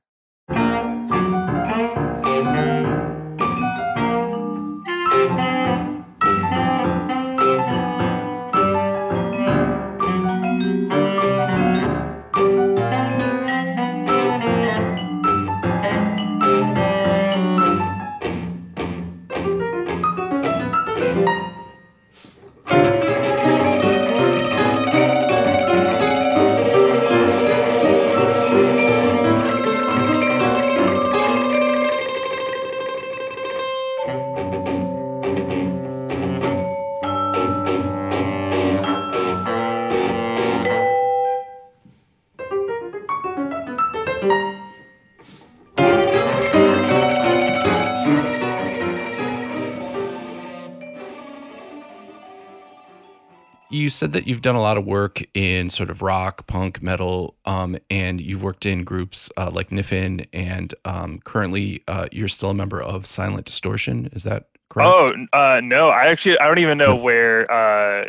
You 53.78 53.88
said 53.90 54.12
that 54.12 54.26
you've 54.26 54.42
done 54.42 54.56
a 54.56 54.60
lot 54.60 54.76
of 54.76 54.84
work 54.84 55.22
in 55.34 55.70
sort 55.70 55.88
of 55.90 56.02
rock, 56.02 56.46
punk, 56.46 56.82
metal, 56.82 57.36
um, 57.44 57.78
and 57.90 58.20
you've 58.20 58.42
worked 58.42 58.66
in 58.66 58.82
groups 58.82 59.30
uh, 59.36 59.50
like 59.52 59.68
Niffin, 59.70 60.26
and 60.32 60.74
um, 60.84 61.20
currently 61.24 61.82
uh, 61.86 62.08
you're 62.10 62.28
still 62.28 62.50
a 62.50 62.54
member 62.54 62.80
of 62.82 63.06
Silent 63.06 63.46
Distortion. 63.46 64.08
Is 64.12 64.24
that 64.24 64.48
correct? 64.68 64.90
oh 64.90 65.12
uh 65.32 65.60
no 65.64 65.88
i 65.88 66.08
actually 66.08 66.38
i 66.40 66.46
don't 66.46 66.58
even 66.58 66.76
know 66.76 66.94
where 66.94 67.50
uh, 67.50 68.04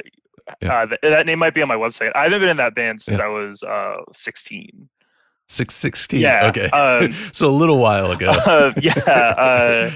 Yeah. 0.62 0.82
uh 0.82 0.86
th- 0.88 1.00
that 1.04 1.26
name 1.26 1.40
might 1.40 1.54
be 1.54 1.62
on 1.62 1.70
my 1.70 1.76
website 1.78 2.12
i 2.16 2.24
haven't 2.24 2.42
been 2.42 2.50
in 2.50 2.58
that 2.58 2.76
band 2.76 3.02
since 3.02 3.18
Yeah. 3.20 3.26
i 3.26 3.30
was 3.30 3.64
uh 3.64 3.98
16 4.14 4.90
Six 5.48 5.74
sixteen. 5.74 6.20
Yeah, 6.20 6.48
Okay. 6.50 6.70
um, 6.82 7.12
so 7.32 7.48
a 7.48 7.56
little 7.62 7.78
while 7.80 8.12
ago. 8.12 8.30
uh, 8.46 8.74
yeah. 8.82 8.94
Uh, 9.38 9.92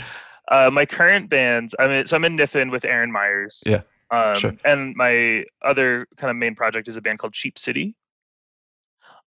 uh, 0.50 0.70
my 0.72 0.86
current 0.86 1.30
bands. 1.30 1.76
I 1.80 1.88
mean, 1.88 2.06
so 2.06 2.16
I'm 2.18 2.26
in 2.26 2.36
Niffin 2.38 2.72
with 2.72 2.86
Aaron 2.86 3.12
Myers. 3.12 3.62
Yeah, 3.66 3.82
Um, 4.14 4.36
sure. 4.36 4.54
And 4.64 4.96
my 4.96 5.44
other 5.64 6.08
kind 6.18 6.30
of 6.30 6.38
main 6.38 6.54
project 6.54 6.88
is 6.88 6.98
a 6.98 7.02
band 7.02 7.18
called 7.18 7.34
Cheap 7.34 7.58
City. 7.58 7.96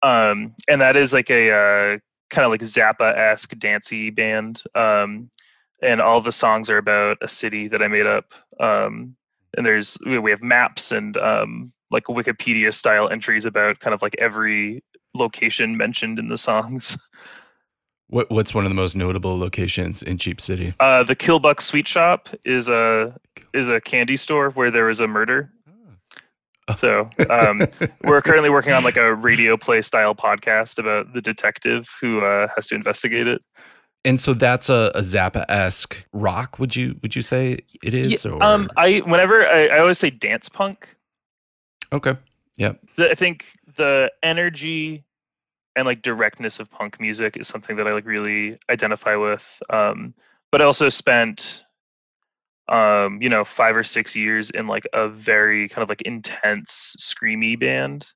Um, 0.02 0.54
and 0.68 0.82
that 0.82 0.94
is 0.94 1.14
like 1.14 1.30
a 1.30 1.50
uh, 1.50 1.98
kind 2.28 2.44
of 2.44 2.50
like 2.50 2.60
Zappa 2.60 3.16
esque 3.16 3.58
dancey 3.58 4.10
band. 4.10 4.62
Um, 4.74 5.30
and 5.80 6.02
all 6.02 6.20
the 6.20 6.32
songs 6.32 6.68
are 6.68 6.76
about 6.76 7.16
a 7.22 7.28
city 7.28 7.66
that 7.68 7.82
I 7.82 7.88
made 7.88 8.06
up. 8.06 8.34
Um, 8.60 9.16
and 9.56 9.64
there's 9.64 9.96
we 10.04 10.30
have 10.30 10.42
maps 10.42 10.92
and 10.92 11.16
um, 11.16 11.72
like 11.90 12.04
Wikipedia 12.04 12.74
style 12.74 13.08
entries 13.08 13.46
about 13.46 13.80
kind 13.80 13.94
of 13.94 14.02
like 14.02 14.14
every 14.18 14.84
location 15.14 15.76
mentioned 15.78 16.18
in 16.18 16.28
the 16.28 16.38
songs. 16.38 16.98
What 18.08 18.30
What's 18.30 18.54
one 18.54 18.64
of 18.64 18.70
the 18.70 18.74
most 18.74 18.96
notable 18.96 19.38
locations 19.38 20.02
in 20.02 20.18
Cheap 20.18 20.40
City? 20.40 20.74
Uh, 20.80 21.02
the 21.02 21.16
Killbuck 21.16 21.60
Sweet 21.60 21.88
Shop 21.88 22.28
is 22.44 22.68
a 22.68 23.14
is 23.52 23.68
a 23.68 23.80
candy 23.80 24.16
store 24.16 24.50
where 24.50 24.70
there 24.70 24.86
was 24.86 25.00
a 25.00 25.06
murder. 25.06 25.50
So 26.76 27.10
um, 27.28 27.62
we're 28.04 28.22
currently 28.22 28.50
working 28.50 28.72
on 28.72 28.84
like 28.84 28.96
a 28.96 29.14
radio 29.14 29.56
play 29.56 29.82
style 29.82 30.14
podcast 30.14 30.78
about 30.78 31.12
the 31.12 31.20
detective 31.20 31.88
who 32.00 32.24
uh, 32.24 32.48
has 32.54 32.66
to 32.68 32.74
investigate 32.74 33.26
it. 33.26 33.42
and 34.04 34.18
so 34.20 34.32
that's 34.32 34.68
a, 34.70 34.90
a 34.94 35.00
Zappa 35.00 35.44
esque 35.48 36.06
rock. 36.12 36.58
Would 36.58 36.74
you 36.74 36.96
Would 37.02 37.16
you 37.16 37.22
say 37.22 37.58
it 37.82 37.94
is? 37.94 38.24
Yeah, 38.24 38.32
or 38.32 38.42
um, 38.42 38.70
I 38.76 38.98
whenever 38.98 39.46
I, 39.46 39.66
I 39.66 39.78
always 39.78 39.98
say 39.98 40.10
dance 40.10 40.48
punk. 40.48 40.94
okay. 41.92 42.16
Yeah. 42.56 42.74
I 42.98 43.14
think 43.14 43.46
the 43.76 44.10
energy 44.22 45.04
and 45.76 45.86
like 45.86 46.02
directness 46.02 46.60
of 46.60 46.70
punk 46.70 47.00
music 47.00 47.36
is 47.36 47.48
something 47.48 47.76
that 47.76 47.86
I 47.86 47.92
like 47.92 48.06
really 48.06 48.58
identify 48.70 49.16
with. 49.16 49.62
Um, 49.70 50.14
but 50.52 50.62
I 50.62 50.64
also 50.64 50.88
spent, 50.88 51.64
um, 52.68 53.20
you 53.20 53.28
know, 53.28 53.44
five 53.44 53.76
or 53.76 53.82
six 53.82 54.14
years 54.14 54.50
in 54.50 54.66
like 54.66 54.86
a 54.92 55.08
very 55.08 55.68
kind 55.68 55.82
of 55.82 55.88
like 55.88 56.02
intense 56.02 56.96
screamy 57.00 57.58
band. 57.58 58.06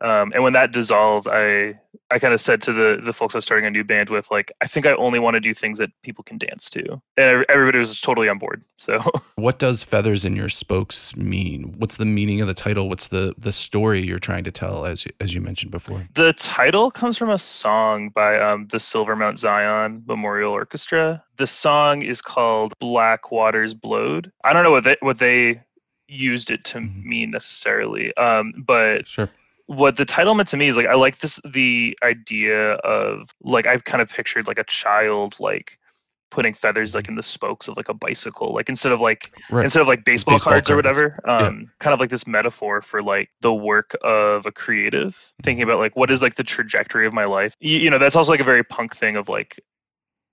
Um, 0.00 0.32
and 0.34 0.42
when 0.42 0.52
that 0.52 0.72
dissolved, 0.72 1.26
I 1.28 1.78
I 2.10 2.18
kind 2.18 2.32
of 2.32 2.40
said 2.40 2.62
to 2.62 2.72
the 2.72 3.00
the 3.02 3.12
folks 3.12 3.34
I 3.34 3.38
was 3.38 3.44
starting 3.44 3.66
a 3.66 3.70
new 3.70 3.84
band 3.84 4.10
with, 4.10 4.30
like, 4.30 4.52
I 4.60 4.66
think 4.66 4.86
I 4.86 4.92
only 4.92 5.18
want 5.18 5.34
to 5.34 5.40
do 5.40 5.52
things 5.52 5.78
that 5.78 5.90
people 6.02 6.24
can 6.24 6.38
dance 6.38 6.70
to, 6.70 7.00
and 7.16 7.44
everybody 7.48 7.78
was 7.78 8.00
totally 8.00 8.28
on 8.28 8.38
board. 8.38 8.62
So 8.76 9.02
What 9.36 9.58
does 9.58 9.82
feathers 9.82 10.24
in 10.24 10.36
your 10.36 10.48
spokes 10.48 11.16
mean? 11.16 11.74
What's 11.78 11.96
the 11.96 12.04
meaning 12.06 12.40
of 12.40 12.46
the 12.46 12.54
title? 12.54 12.88
What's 12.88 13.08
the 13.08 13.34
the 13.38 13.52
story 13.52 14.00
you're 14.06 14.18
trying 14.18 14.44
to 14.44 14.50
tell? 14.52 14.86
As 14.86 15.04
you, 15.04 15.12
as 15.20 15.34
you 15.34 15.40
mentioned 15.40 15.70
before. 15.72 16.06
The 16.14 16.32
title 16.34 16.90
comes 16.90 17.18
from 17.18 17.30
a 17.30 17.38
song 17.38 18.10
by 18.10 18.38
um, 18.38 18.66
the 18.66 18.80
Silver 18.80 19.16
Mount 19.16 19.38
Zion 19.38 20.02
Memorial 20.06 20.52
Orchestra. 20.52 21.22
The 21.36 21.46
song 21.46 22.02
is 22.02 22.22
called 22.22 22.72
"Black 22.78 23.30
Waters 23.32 23.74
Blowed." 23.74 24.30
I 24.44 24.52
don't 24.52 24.62
know 24.62 24.70
what 24.70 24.84
they 24.84 24.96
what 25.00 25.18
they 25.18 25.60
used 26.10 26.50
it 26.50 26.64
to 26.64 26.78
Mhm. 26.78 27.04
mean 27.04 27.30
necessarily, 27.30 28.16
um, 28.16 28.54
but 28.66 29.06
Sure. 29.06 29.28
What 29.68 29.96
the 29.96 30.04
title 30.04 30.34
meant 30.34 30.48
to 30.48 30.56
me 30.56 30.68
is 30.68 30.76
like 30.76 30.86
I 30.86 30.94
like 30.94 31.18
this 31.20 31.38
the 31.44 31.96
idea 32.02 32.72
of 32.76 33.30
like 33.42 33.66
I've 33.66 33.84
kind 33.84 34.02
of 34.02 34.08
pictured 34.08 34.46
like 34.46 34.58
a 34.58 34.64
child 34.64 35.36
like 35.38 35.78
putting 36.30 36.52
feathers 36.52 36.94
like 36.94 37.08
in 37.08 37.14
the 37.16 37.22
spokes 37.22 37.68
of 37.68 37.76
like 37.76 37.88
a 37.88 37.94
bicycle, 37.94 38.52
like 38.54 38.68
instead 38.68 38.92
of 38.92 39.00
like 39.00 39.30
Right. 39.50 39.64
instead 39.64 39.80
of 39.82 39.88
like 39.88 40.04
baseball, 40.04 40.34
Baseball 40.34 40.52
cards, 40.52 40.68
or 40.70 40.74
cards. 40.74 40.98
whatever 40.98 41.20
Yeah. 41.26 41.46
um 41.48 41.70
kind 41.80 41.94
of 41.94 42.00
like 42.00 42.10
this 42.10 42.26
metaphor 42.26 42.80
for 42.82 43.02
like 43.02 43.28
the 43.42 43.52
work 43.52 43.94
of 44.02 44.46
a 44.46 44.52
creative 44.52 45.32
thinking 45.42 45.62
about 45.62 45.78
like 45.78 45.96
what 45.96 46.10
is 46.10 46.22
like 46.22 46.34
the 46.36 46.44
trajectory 46.44 47.06
of 47.06 47.12
my 47.12 47.24
life 47.26 47.54
you, 47.60 47.78
you 47.78 47.90
know 47.90 47.98
that's 47.98 48.16
also 48.16 48.30
like 48.30 48.40
a 48.40 48.44
very 48.44 48.64
punk 48.64 48.96
thing 48.96 49.16
of 49.16 49.28
like 49.28 49.60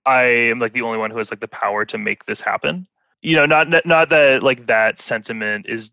i 0.06 0.22
am 0.24 0.58
like 0.58 0.72
the 0.72 0.82
only 0.82 0.98
one 0.98 1.10
who 1.10 1.18
has 1.18 1.30
like 1.30 1.40
the 1.40 1.48
power 1.48 1.84
to 1.84 1.98
make 1.98 2.24
this 2.26 2.40
happen 2.40 2.86
you 3.22 3.34
know 3.36 3.46
not 3.46 3.68
not- 3.68 3.86
not 3.86 4.08
that 4.10 4.42
like 4.42 4.66
that 4.66 4.98
sentiment 4.98 5.66
is 5.68 5.92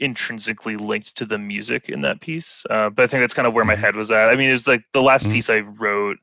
intrinsically 0.00 0.76
linked 0.76 1.14
to 1.16 1.24
the 1.26 1.38
music 1.38 1.88
in 1.88 2.02
that 2.02 2.20
piece 2.20 2.64
uh, 2.70 2.90
but 2.90 3.04
i 3.04 3.06
think 3.06 3.22
that's 3.22 3.34
kind 3.34 3.46
of 3.48 3.54
where 3.54 3.64
my 3.64 3.76
Mhm. 3.76 3.80
head 3.80 3.96
was 3.96 4.10
at 4.10 4.28
i 4.30 4.36
mean 4.36 4.50
it's 4.50 4.66
like 4.66 4.82
the 4.92 5.02
last 5.02 5.28
Mhm. 5.28 5.32
piece 5.32 5.50
i 5.50 5.60
wrote 5.60 6.18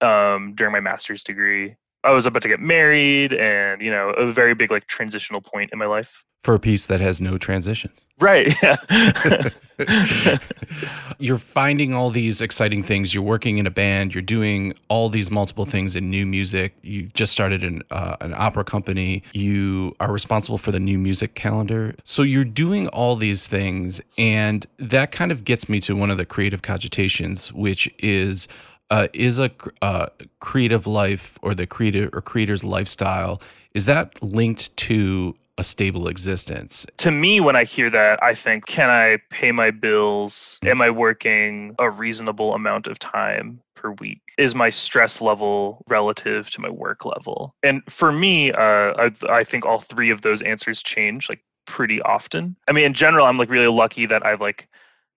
um 0.00 0.54
during 0.54 0.72
my 0.72 0.80
master's 0.80 1.22
degree 1.22 1.76
i 2.04 2.10
was 2.12 2.26
about 2.26 2.42
to 2.42 2.48
get 2.48 2.60
married 2.60 3.32
and 3.34 3.80
you 3.80 3.90
know 3.90 4.10
a 4.10 4.32
very 4.32 4.54
big 4.54 4.70
like 4.70 4.86
transitional 4.86 5.40
point 5.40 5.70
in 5.72 5.78
my 5.78 5.86
life 5.86 6.24
For 6.42 6.54
a 6.54 6.58
piece 6.58 6.86
that 6.86 7.00
has 7.00 7.20
no 7.20 7.36
transitions. 7.38 8.06
Right. 8.18 8.54
Yeah. 8.62 10.38
you're 11.18 11.38
finding 11.38 11.94
all 11.94 12.10
these 12.10 12.42
exciting 12.42 12.82
things. 12.82 13.14
You're 13.14 13.22
working 13.22 13.58
in 13.58 13.66
a 13.66 13.70
band. 13.70 14.14
You're 14.14 14.22
doing 14.22 14.74
all 14.88 15.08
these 15.08 15.30
multiple 15.30 15.64
things 15.64 15.96
in 15.96 16.10
new 16.10 16.26
music. 16.26 16.74
You've 16.82 17.14
just 17.14 17.32
started 17.32 17.64
an 17.64 17.82
uh, 17.90 18.16
an 18.20 18.34
opera 18.34 18.64
company. 18.64 19.22
You 19.32 19.94
are 20.00 20.12
responsible 20.12 20.58
for 20.58 20.70
the 20.70 20.80
new 20.80 20.98
music 20.98 21.34
calendar. 21.34 21.94
So 22.04 22.22
you're 22.22 22.44
doing 22.44 22.88
all 22.88 23.16
these 23.16 23.46
things, 23.46 24.00
and 24.18 24.66
that 24.78 25.12
kind 25.12 25.32
of 25.32 25.44
gets 25.44 25.68
me 25.68 25.80
to 25.80 25.94
one 25.96 26.10
of 26.10 26.16
the 26.16 26.26
creative 26.26 26.62
cogitations, 26.62 27.52
which 27.52 27.92
is 27.98 28.48
uh, 28.90 29.08
is 29.12 29.38
a 29.38 29.50
uh, 29.82 30.06
creative 30.40 30.86
life 30.86 31.38
or 31.42 31.54
the 31.54 31.66
creator 31.66 32.10
or 32.12 32.20
creator's 32.20 32.64
lifestyle 32.64 33.40
is 33.74 33.86
that 33.86 34.20
linked 34.22 34.76
to 34.76 35.36
a 35.58 35.62
stable 35.62 36.08
existence? 36.08 36.86
To 36.96 37.10
me, 37.10 37.40
when 37.40 37.54
I 37.54 37.64
hear 37.64 37.90
that, 37.90 38.20
I 38.22 38.34
think, 38.34 38.66
can 38.66 38.90
I 38.90 39.18
pay 39.30 39.52
my 39.52 39.70
bills? 39.70 40.58
Am 40.64 40.80
I 40.80 40.90
working 40.90 41.74
a 41.78 41.90
reasonable 41.90 42.54
amount 42.54 42.86
of 42.86 42.98
time? 42.98 43.60
per 43.80 43.92
week 43.92 44.20
is 44.36 44.54
my 44.54 44.68
stress 44.68 45.22
level 45.22 45.82
relative 45.88 46.50
to 46.50 46.60
my 46.60 46.68
work 46.68 47.06
level 47.06 47.54
and 47.62 47.82
for 47.88 48.12
me 48.12 48.52
uh, 48.52 48.92
I, 48.98 49.10
I 49.28 49.42
think 49.42 49.64
all 49.64 49.80
three 49.80 50.10
of 50.10 50.20
those 50.20 50.42
answers 50.42 50.82
change 50.82 51.30
like 51.30 51.42
pretty 51.66 52.02
often 52.02 52.56
i 52.68 52.72
mean 52.72 52.84
in 52.84 52.92
general 52.92 53.24
i'm 53.24 53.38
like 53.38 53.48
really 53.48 53.68
lucky 53.68 54.04
that 54.04 54.26
i've 54.26 54.40
like 54.40 54.68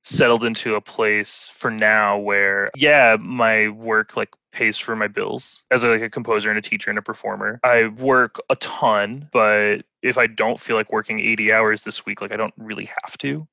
settled 0.03 0.43
into 0.43 0.75
a 0.75 0.81
place 0.81 1.49
for 1.53 1.71
now 1.71 2.17
where 2.17 2.69
yeah 2.75 3.15
my 3.19 3.69
work 3.69 4.17
like 4.17 4.29
pays 4.51 4.77
for 4.77 4.95
my 4.95 5.07
bills 5.07 5.63
as 5.71 5.83
a, 5.83 5.87
like 5.87 6.01
a 6.01 6.09
composer 6.09 6.49
and 6.49 6.59
a 6.59 6.61
teacher 6.61 6.89
and 6.89 6.99
a 6.99 7.01
performer. 7.01 7.59
I 7.63 7.87
work 7.87 8.39
a 8.49 8.55
ton 8.57 9.29
but 9.31 9.77
if 10.01 10.17
i 10.17 10.27
don't 10.27 10.59
feel 10.59 10.75
like 10.75 10.91
working 10.91 11.19
80 11.19 11.53
hours 11.53 11.83
this 11.83 12.05
week 12.05 12.21
like 12.21 12.33
i 12.33 12.37
don't 12.37 12.53
really 12.57 12.85
have 13.03 13.17
to 13.19 13.47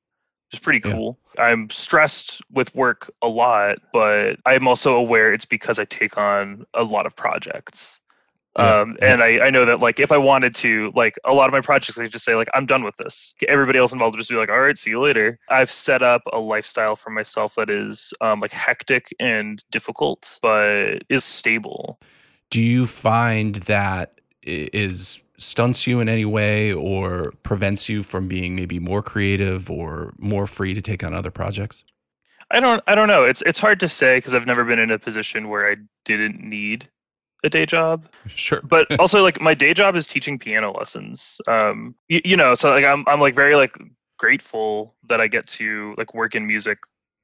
is 0.51 0.59
pretty 0.59 0.81
cool. 0.81 1.17
Yeah. 1.37 1.45
i'm 1.45 1.69
stressed 1.69 2.41
with 2.51 2.73
work 2.75 3.09
a 3.21 3.27
lot 3.27 3.77
but 3.93 4.37
i'm 4.45 4.67
also 4.67 4.95
aware 4.95 5.33
it's 5.33 5.45
because 5.45 5.79
i 5.79 5.85
take 5.85 6.17
on 6.17 6.65
a 6.73 6.83
lot 6.83 7.05
of 7.05 7.15
projects 7.15 8.00
yeah, 8.57 8.81
um, 8.81 8.97
and 9.01 9.23
I, 9.23 9.39
I 9.45 9.49
know 9.49 9.65
that 9.65 9.79
like 9.79 9.99
if 9.99 10.11
I 10.11 10.17
wanted 10.17 10.53
to, 10.55 10.91
like 10.93 11.17
a 11.23 11.33
lot 11.33 11.47
of 11.47 11.53
my 11.53 11.61
projects, 11.61 11.97
I 11.97 12.07
just 12.07 12.25
say 12.25 12.35
like 12.35 12.49
I'm 12.53 12.65
done 12.65 12.83
with 12.83 12.97
this. 12.97 13.33
Everybody 13.47 13.79
else 13.79 13.93
involved 13.93 14.15
would 14.15 14.19
just 14.19 14.29
be 14.29 14.35
like, 14.35 14.49
all 14.49 14.59
right, 14.59 14.77
see 14.77 14.89
you 14.89 15.01
later. 15.01 15.39
I've 15.49 15.71
set 15.71 16.03
up 16.03 16.21
a 16.33 16.39
lifestyle 16.39 16.95
for 16.95 17.11
myself 17.11 17.55
that 17.55 17.69
is 17.69 18.13
um, 18.19 18.41
like 18.41 18.51
hectic 18.51 19.15
and 19.19 19.63
difficult, 19.71 20.37
but 20.41 21.03
is 21.07 21.23
stable. 21.23 21.99
Do 22.49 22.61
you 22.61 22.87
find 22.87 23.55
that 23.55 24.19
is 24.43 25.21
stunts 25.37 25.87
you 25.87 26.01
in 26.01 26.09
any 26.09 26.25
way 26.25 26.73
or 26.73 27.33
prevents 27.43 27.87
you 27.87 28.03
from 28.03 28.27
being 28.27 28.55
maybe 28.55 28.79
more 28.79 29.01
creative 29.01 29.71
or 29.71 30.13
more 30.17 30.45
free 30.45 30.73
to 30.73 30.81
take 30.81 31.03
on 31.03 31.13
other 31.13 31.31
projects? 31.31 31.85
I 32.51 32.59
don't 32.59 32.83
I 32.85 32.95
don't 32.95 33.07
know. 33.07 33.23
It's 33.23 33.41
it's 33.43 33.59
hard 33.59 33.79
to 33.79 33.87
say 33.87 34.17
because 34.17 34.33
I've 34.33 34.45
never 34.45 34.65
been 34.65 34.79
in 34.79 34.91
a 34.91 34.99
position 34.99 35.47
where 35.47 35.71
I 35.71 35.77
didn't 36.03 36.43
need 36.43 36.89
a 37.43 37.49
day 37.49 37.65
job. 37.65 38.07
Sure. 38.27 38.61
but 38.63 38.87
also 38.99 39.21
like 39.21 39.41
my 39.41 39.53
day 39.53 39.73
job 39.73 39.95
is 39.95 40.07
teaching 40.07 40.37
piano 40.37 40.71
lessons. 40.71 41.39
Um 41.47 41.95
you, 42.09 42.21
you 42.23 42.37
know, 42.37 42.55
so 42.55 42.69
like 42.69 42.85
I'm 42.85 43.03
I'm 43.07 43.19
like 43.19 43.35
very 43.35 43.55
like 43.55 43.75
grateful 44.17 44.95
that 45.09 45.19
I 45.19 45.27
get 45.27 45.47
to 45.47 45.95
like 45.97 46.13
work 46.13 46.35
in 46.35 46.45
music 46.45 46.77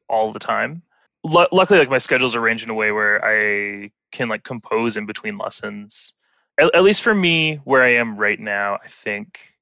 all 0.10 0.32
the 0.32 0.40
time. 0.40 0.82
L- 1.30 1.48
luckily 1.52 1.80
like 1.80 1.90
my 1.90 1.98
schedule's 1.98 2.36
arranged 2.36 2.64
in 2.64 2.70
a 2.70 2.74
way 2.74 2.92
where 2.92 3.24
I 3.24 3.92
can 4.12 4.30
like 4.30 4.44
compose 4.44 4.98
in 4.98 5.06
between 5.06 5.38
lessons. 5.38 6.14
At, 6.60 6.74
at 6.74 6.84
least 6.84 7.04
for 7.04 7.14
me 7.14 7.58
where 7.66 7.84
I 7.84 7.94
am 7.94 8.18
right 8.18 8.40
now, 8.40 8.80
I 8.84 8.88
think 8.88 9.54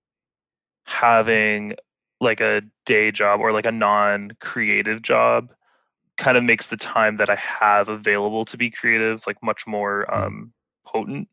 having 0.86 1.74
like 2.22 2.40
a 2.40 2.62
day 2.86 3.12
job 3.12 3.42
or 3.42 3.52
like 3.52 3.66
a 3.66 3.72
non-creative 3.72 5.02
job 5.02 5.52
kind 6.17 6.38
of 6.38 6.43
makes 6.43 6.67
the 6.67 6.77
time 6.77 7.17
that 7.17 7.29
I 7.29 7.36
have 7.36 7.89
available 7.89 8.45
to 8.45 8.57
be 8.57 8.69
creative 8.69 9.25
like 9.27 9.41
much 9.43 9.67
more 9.67 10.05
mm. 10.10 10.25
um, 10.25 10.53
potent 10.86 11.27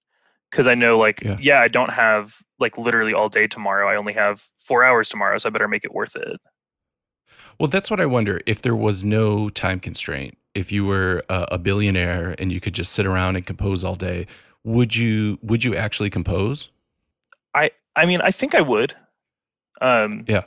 because 0.51 0.67
I 0.67 0.75
know 0.75 0.99
like 0.99 1.23
yeah. 1.23 1.37
yeah 1.41 1.61
I 1.61 1.69
don't 1.69 1.91
have 1.91 2.37
like 2.59 2.79
literally 2.79 3.15
all 3.15 3.29
day 3.29 3.47
tomorrow. 3.47 3.89
I 3.89 3.97
only 3.97 4.13
have 4.13 4.45
four 4.59 4.85
hours 4.85 5.09
tomorrow, 5.09 5.39
so 5.39 5.49
I 5.49 5.51
better 5.51 5.69
make 5.69 5.85
it 5.85 5.93
worth 5.93 6.17
it. 6.17 6.41
Well, 7.59 7.69
that's 7.69 7.91
what 7.91 8.01
I 8.01 8.07
wonder. 8.07 8.41
If 8.47 8.63
there 8.63 8.77
was 8.77 9.05
no 9.05 9.49
time 9.49 9.81
constraint, 9.81 10.37
if 10.55 10.73
you 10.73 10.85
were 10.85 11.25
a, 11.29 11.49
a 11.53 11.59
billionaire 11.59 12.35
and 12.39 12.53
you 12.53 12.61
could 12.61 12.75
just 12.75 12.93
sit 12.93 13.07
around 13.07 13.37
and 13.37 13.47
compose 13.47 13.85
all 13.85 13.95
day, 13.95 14.27
would 14.65 14.95
you 14.95 15.39
would 15.43 15.65
you 15.65 15.75
actually 15.75 16.11
compose? 16.11 16.71
I 17.55 17.71
I 17.97 18.07
mean 18.07 18.21
I 18.21 18.31
think 18.31 18.55
I 18.55 18.61
would. 18.61 18.95
Um, 19.81 20.25
yeah. 20.29 20.43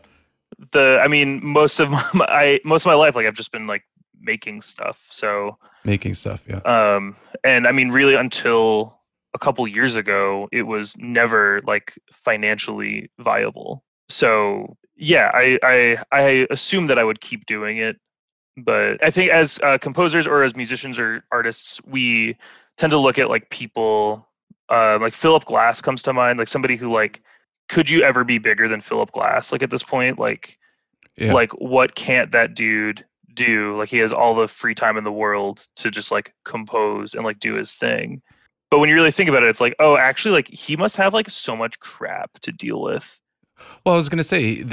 The 0.71 0.99
I 1.03 1.07
mean 1.07 1.43
most 1.43 1.79
of 1.79 1.89
my 1.91 2.05
I 2.19 2.59
most 2.63 2.85
of 2.85 2.89
my 2.89 2.95
life 2.95 3.15
like 3.15 3.25
I've 3.25 3.33
just 3.33 3.51
been 3.51 3.67
like 3.67 3.83
making 4.25 4.61
stuff. 4.61 5.05
So 5.09 5.57
making 5.83 6.15
stuff, 6.15 6.45
yeah. 6.47 6.59
Um, 6.65 7.15
and 7.43 7.67
I 7.67 7.71
mean, 7.71 7.89
really, 7.89 8.15
until 8.15 8.99
a 9.33 9.39
couple 9.39 9.67
years 9.67 9.95
ago, 9.95 10.47
it 10.51 10.63
was 10.63 10.95
never 10.97 11.61
like 11.65 11.93
financially 12.11 13.09
viable. 13.19 13.83
So 14.09 14.77
yeah, 14.95 15.31
I 15.33 15.59
I 15.63 16.03
I 16.11 16.47
assume 16.49 16.87
that 16.87 16.97
I 16.97 17.03
would 17.03 17.21
keep 17.21 17.45
doing 17.45 17.77
it, 17.77 17.97
but 18.57 19.03
I 19.03 19.11
think 19.11 19.31
as 19.31 19.59
uh, 19.61 19.77
composers 19.77 20.25
or 20.25 20.43
as 20.43 20.55
musicians 20.55 20.99
or 20.99 21.23
artists, 21.31 21.81
we 21.85 22.37
tend 22.77 22.91
to 22.91 22.97
look 22.97 23.19
at 23.19 23.29
like 23.29 23.49
people. 23.49 24.27
Uh, 24.67 24.97
like 24.99 25.13
Philip 25.13 25.45
Glass 25.45 25.79
comes 25.79 26.01
to 26.01 26.11
mind, 26.11 26.39
like 26.39 26.47
somebody 26.47 26.75
who 26.75 26.91
like, 26.91 27.21
could 27.69 27.87
you 27.87 28.01
ever 28.01 28.23
be 28.23 28.39
bigger 28.39 28.67
than 28.67 28.81
Philip 28.81 29.11
Glass? 29.11 29.51
Like 29.51 29.61
at 29.61 29.69
this 29.69 29.83
point, 29.83 30.17
like, 30.17 30.57
yeah. 31.17 31.33
like 31.33 31.51
what 31.59 31.93
can't 31.93 32.31
that 32.31 32.55
dude 32.55 33.05
do 33.35 33.77
like 33.77 33.89
he 33.89 33.97
has 33.97 34.13
all 34.13 34.33
the 34.33 34.47
free 34.47 34.73
time 34.73 34.97
in 34.97 35.03
the 35.03 35.11
world 35.11 35.67
to 35.75 35.91
just 35.91 36.11
like 36.11 36.33
compose 36.45 37.13
and 37.13 37.23
like 37.23 37.39
do 37.39 37.55
his 37.55 37.73
thing. 37.73 38.21
But 38.71 38.79
when 38.79 38.89
you 38.89 38.95
really 38.95 39.11
think 39.11 39.29
about 39.29 39.43
it 39.43 39.49
it's 39.49 39.61
like 39.61 39.75
oh 39.79 39.97
actually 39.97 40.31
like 40.31 40.47
he 40.47 40.75
must 40.75 40.95
have 40.95 41.13
like 41.13 41.29
so 41.29 41.55
much 41.55 41.79
crap 41.79 42.39
to 42.39 42.51
deal 42.51 42.81
with. 42.81 43.19
Well 43.83 43.93
i 43.93 43.97
was 43.97 44.09
going 44.09 44.17
to 44.17 44.23
say 44.23 44.63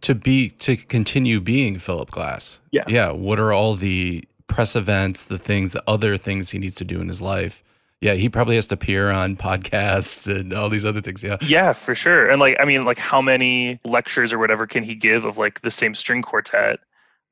to 0.00 0.14
be 0.14 0.50
to 0.50 0.76
continue 0.76 1.40
being 1.40 1.78
philip 1.78 2.10
glass 2.10 2.58
yeah. 2.72 2.82
yeah 2.88 3.12
what 3.12 3.38
are 3.38 3.52
all 3.52 3.76
the 3.76 4.24
press 4.48 4.74
events 4.74 5.24
the 5.24 5.38
things 5.38 5.72
the 5.72 5.82
other 5.86 6.16
things 6.16 6.50
he 6.50 6.58
needs 6.58 6.74
to 6.74 6.84
do 6.84 7.00
in 7.00 7.08
his 7.08 7.22
life? 7.22 7.62
Yeah 8.00 8.14
he 8.14 8.28
probably 8.28 8.56
has 8.56 8.66
to 8.68 8.74
appear 8.74 9.12
on 9.12 9.36
podcasts 9.36 10.28
and 10.28 10.52
all 10.52 10.68
these 10.68 10.84
other 10.84 11.00
things 11.00 11.22
yeah. 11.22 11.36
Yeah 11.42 11.72
for 11.72 11.94
sure 11.94 12.28
and 12.28 12.40
like 12.40 12.56
i 12.58 12.64
mean 12.64 12.82
like 12.82 12.98
how 12.98 13.22
many 13.22 13.78
lectures 13.84 14.32
or 14.32 14.38
whatever 14.38 14.66
can 14.66 14.82
he 14.82 14.96
give 14.96 15.24
of 15.24 15.38
like 15.38 15.60
the 15.60 15.70
same 15.70 15.94
string 15.94 16.22
quartet 16.22 16.80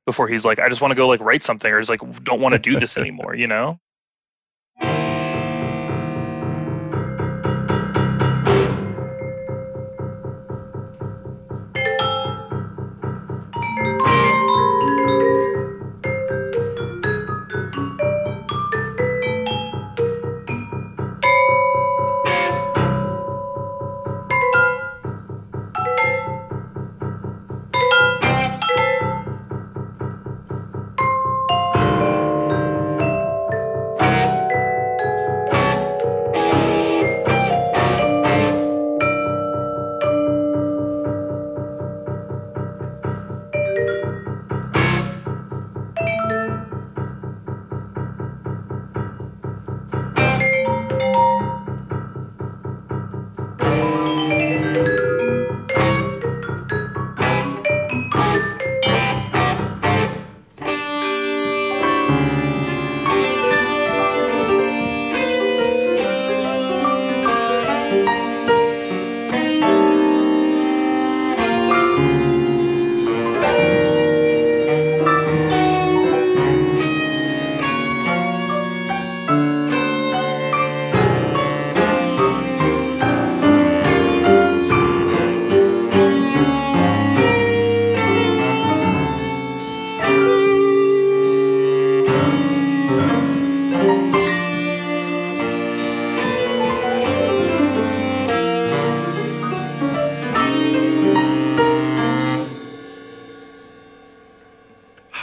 before 0.06 0.28
he's 0.28 0.44
like, 0.44 0.58
I 0.58 0.68
just 0.68 0.80
want 0.80 0.92
to 0.92 0.96
go 0.96 1.08
like 1.08 1.20
write 1.20 1.44
something 1.44 1.70
or 1.70 1.78
he's 1.78 1.88
like, 1.88 2.00
don't 2.24 2.40
want 2.40 2.52
to 2.52 2.58
do 2.58 2.78
this 2.78 2.96
anymore, 2.98 3.34
you 3.34 3.46
know? 3.46 3.78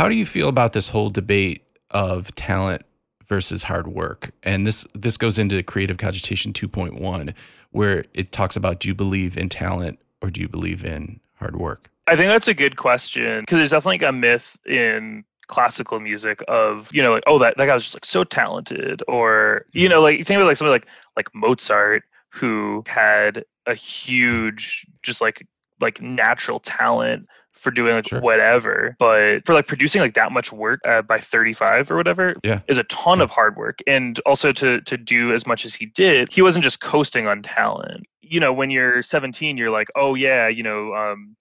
How 0.08 0.10
do 0.10 0.16
you 0.16 0.26
feel 0.26 0.48
about 0.48 0.72
this 0.72 0.88
whole 0.88 1.10
debate 1.10 1.66
of 1.92 2.34
talent 2.36 2.84
versus 3.26 3.62
hard 3.62 3.88
work. 3.88 4.32
And 4.44 4.66
this 4.66 4.88
this 4.94 5.18
goes 5.18 5.38
into 5.38 5.62
creative 5.64 5.98
cogitation 5.98 6.54
2.1 6.54 7.34
where 7.72 8.06
it 8.14 8.32
talks 8.32 8.56
about 8.56 8.80
do 8.80 8.88
you 8.88 8.96
believe 8.96 9.38
in 9.38 9.50
talent 9.50 10.00
or 10.22 10.30
do 10.30 10.40
you 10.40 10.48
believe 10.48 10.86
in 10.86 11.20
hard 11.36 11.58
work? 11.58 11.90
I 12.08 12.16
think 12.16 12.32
that's 12.32 12.48
a 12.48 12.54
good 12.54 12.78
question 12.78 13.42
because 13.42 13.58
there's 13.58 13.72
definitely 13.72 13.98
like 13.98 14.10
a 14.10 14.14
myth 14.14 14.58
in 14.66 15.26
classical 15.48 16.00
music 16.00 16.42
of 16.48 16.90
you 16.94 17.02
know 17.02 17.12
like 17.12 17.24
oh 17.28 17.38
that, 17.40 17.58
that 17.58 17.66
guy 17.66 17.74
was 17.74 17.84
just 17.84 17.96
like 17.96 18.06
so 18.06 18.24
talented 18.24 19.04
or 19.10 19.66
you 19.74 19.84
mm-hmm. 19.84 19.96
know 19.96 20.02
like 20.02 20.20
you 20.20 20.24
think 20.24 20.38
about 20.38 20.48
like 20.48 20.56
somebody 20.56 20.72
like 20.72 20.88
like 21.18 21.28
Mozart 21.36 22.06
who 22.30 22.82
had 22.88 23.44
a 23.66 23.76
huge 23.76 24.86
just 25.04 25.20
like 25.20 25.46
like 25.82 26.02
natural 26.02 26.62
talent 26.62 27.28
for 27.58 27.72
doing 27.72 27.96
like 27.96 28.08
sure. 28.08 28.22
whatever 28.22 28.96
but 29.00 29.46
for 29.46 29.54
like 29.54 29.68
producing 29.68 30.02
like 30.02 30.14
that 30.14 30.32
much 30.32 30.52
work 30.52 30.80
uh, 30.86 31.02
by 31.02 31.20
35 31.20 31.92
or 31.92 31.98
whatever 31.98 32.34
yeah. 32.44 32.62
is 32.68 32.78
a 32.78 32.84
ton 32.86 33.20
yeah. 33.20 33.24
of 33.24 33.30
hard 33.30 33.56
work 33.58 33.80
and 33.88 34.20
also 34.26 34.52
to 34.52 34.82
to 34.82 34.98
do 34.98 35.34
as 35.34 35.46
much 35.46 35.66
as 35.66 35.74
he 35.74 35.86
did 35.88 36.32
he 36.32 36.42
wasn't 36.42 36.64
just 36.64 36.82
coasting 36.82 37.28
on 37.28 37.42
talent 37.42 38.06
you 38.22 38.40
know 38.40 38.54
when 38.54 38.70
you're 38.70 39.02
17 39.02 39.58
you're 39.58 39.70
like 39.70 39.88
oh 39.96 40.16
yeah 40.16 40.48
you 40.48 40.64
know 40.64 40.94
um, 40.94 41.36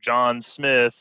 john 0.00 0.40
smith 0.40 0.96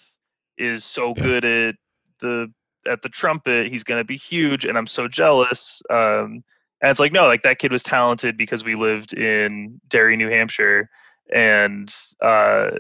is 0.58 0.84
so 0.84 1.14
yeah. 1.18 1.24
good 1.24 1.46
at 1.46 1.76
the 2.20 2.52
at 2.88 3.02
the 3.02 3.10
trumpet 3.10 3.68
he's 3.68 3.84
going 3.84 4.00
to 4.00 4.06
be 4.06 4.18
huge 4.18 4.66
and 4.66 4.78
i'm 4.78 4.88
so 4.88 5.08
jealous 5.08 5.82
um, 5.90 6.44
and 6.82 6.90
it's 6.90 7.00
like 7.00 7.12
no 7.12 7.26
like 7.28 7.44
that 7.44 7.60
kid 7.60 7.72
was 7.72 7.84
talented 7.84 8.38
because 8.38 8.64
we 8.64 8.76
lived 8.76 9.14
in 9.14 9.80
derry 9.88 10.18
new 10.18 10.30
hampshire 10.30 10.90
and 11.32 11.94
uh, 12.22 12.72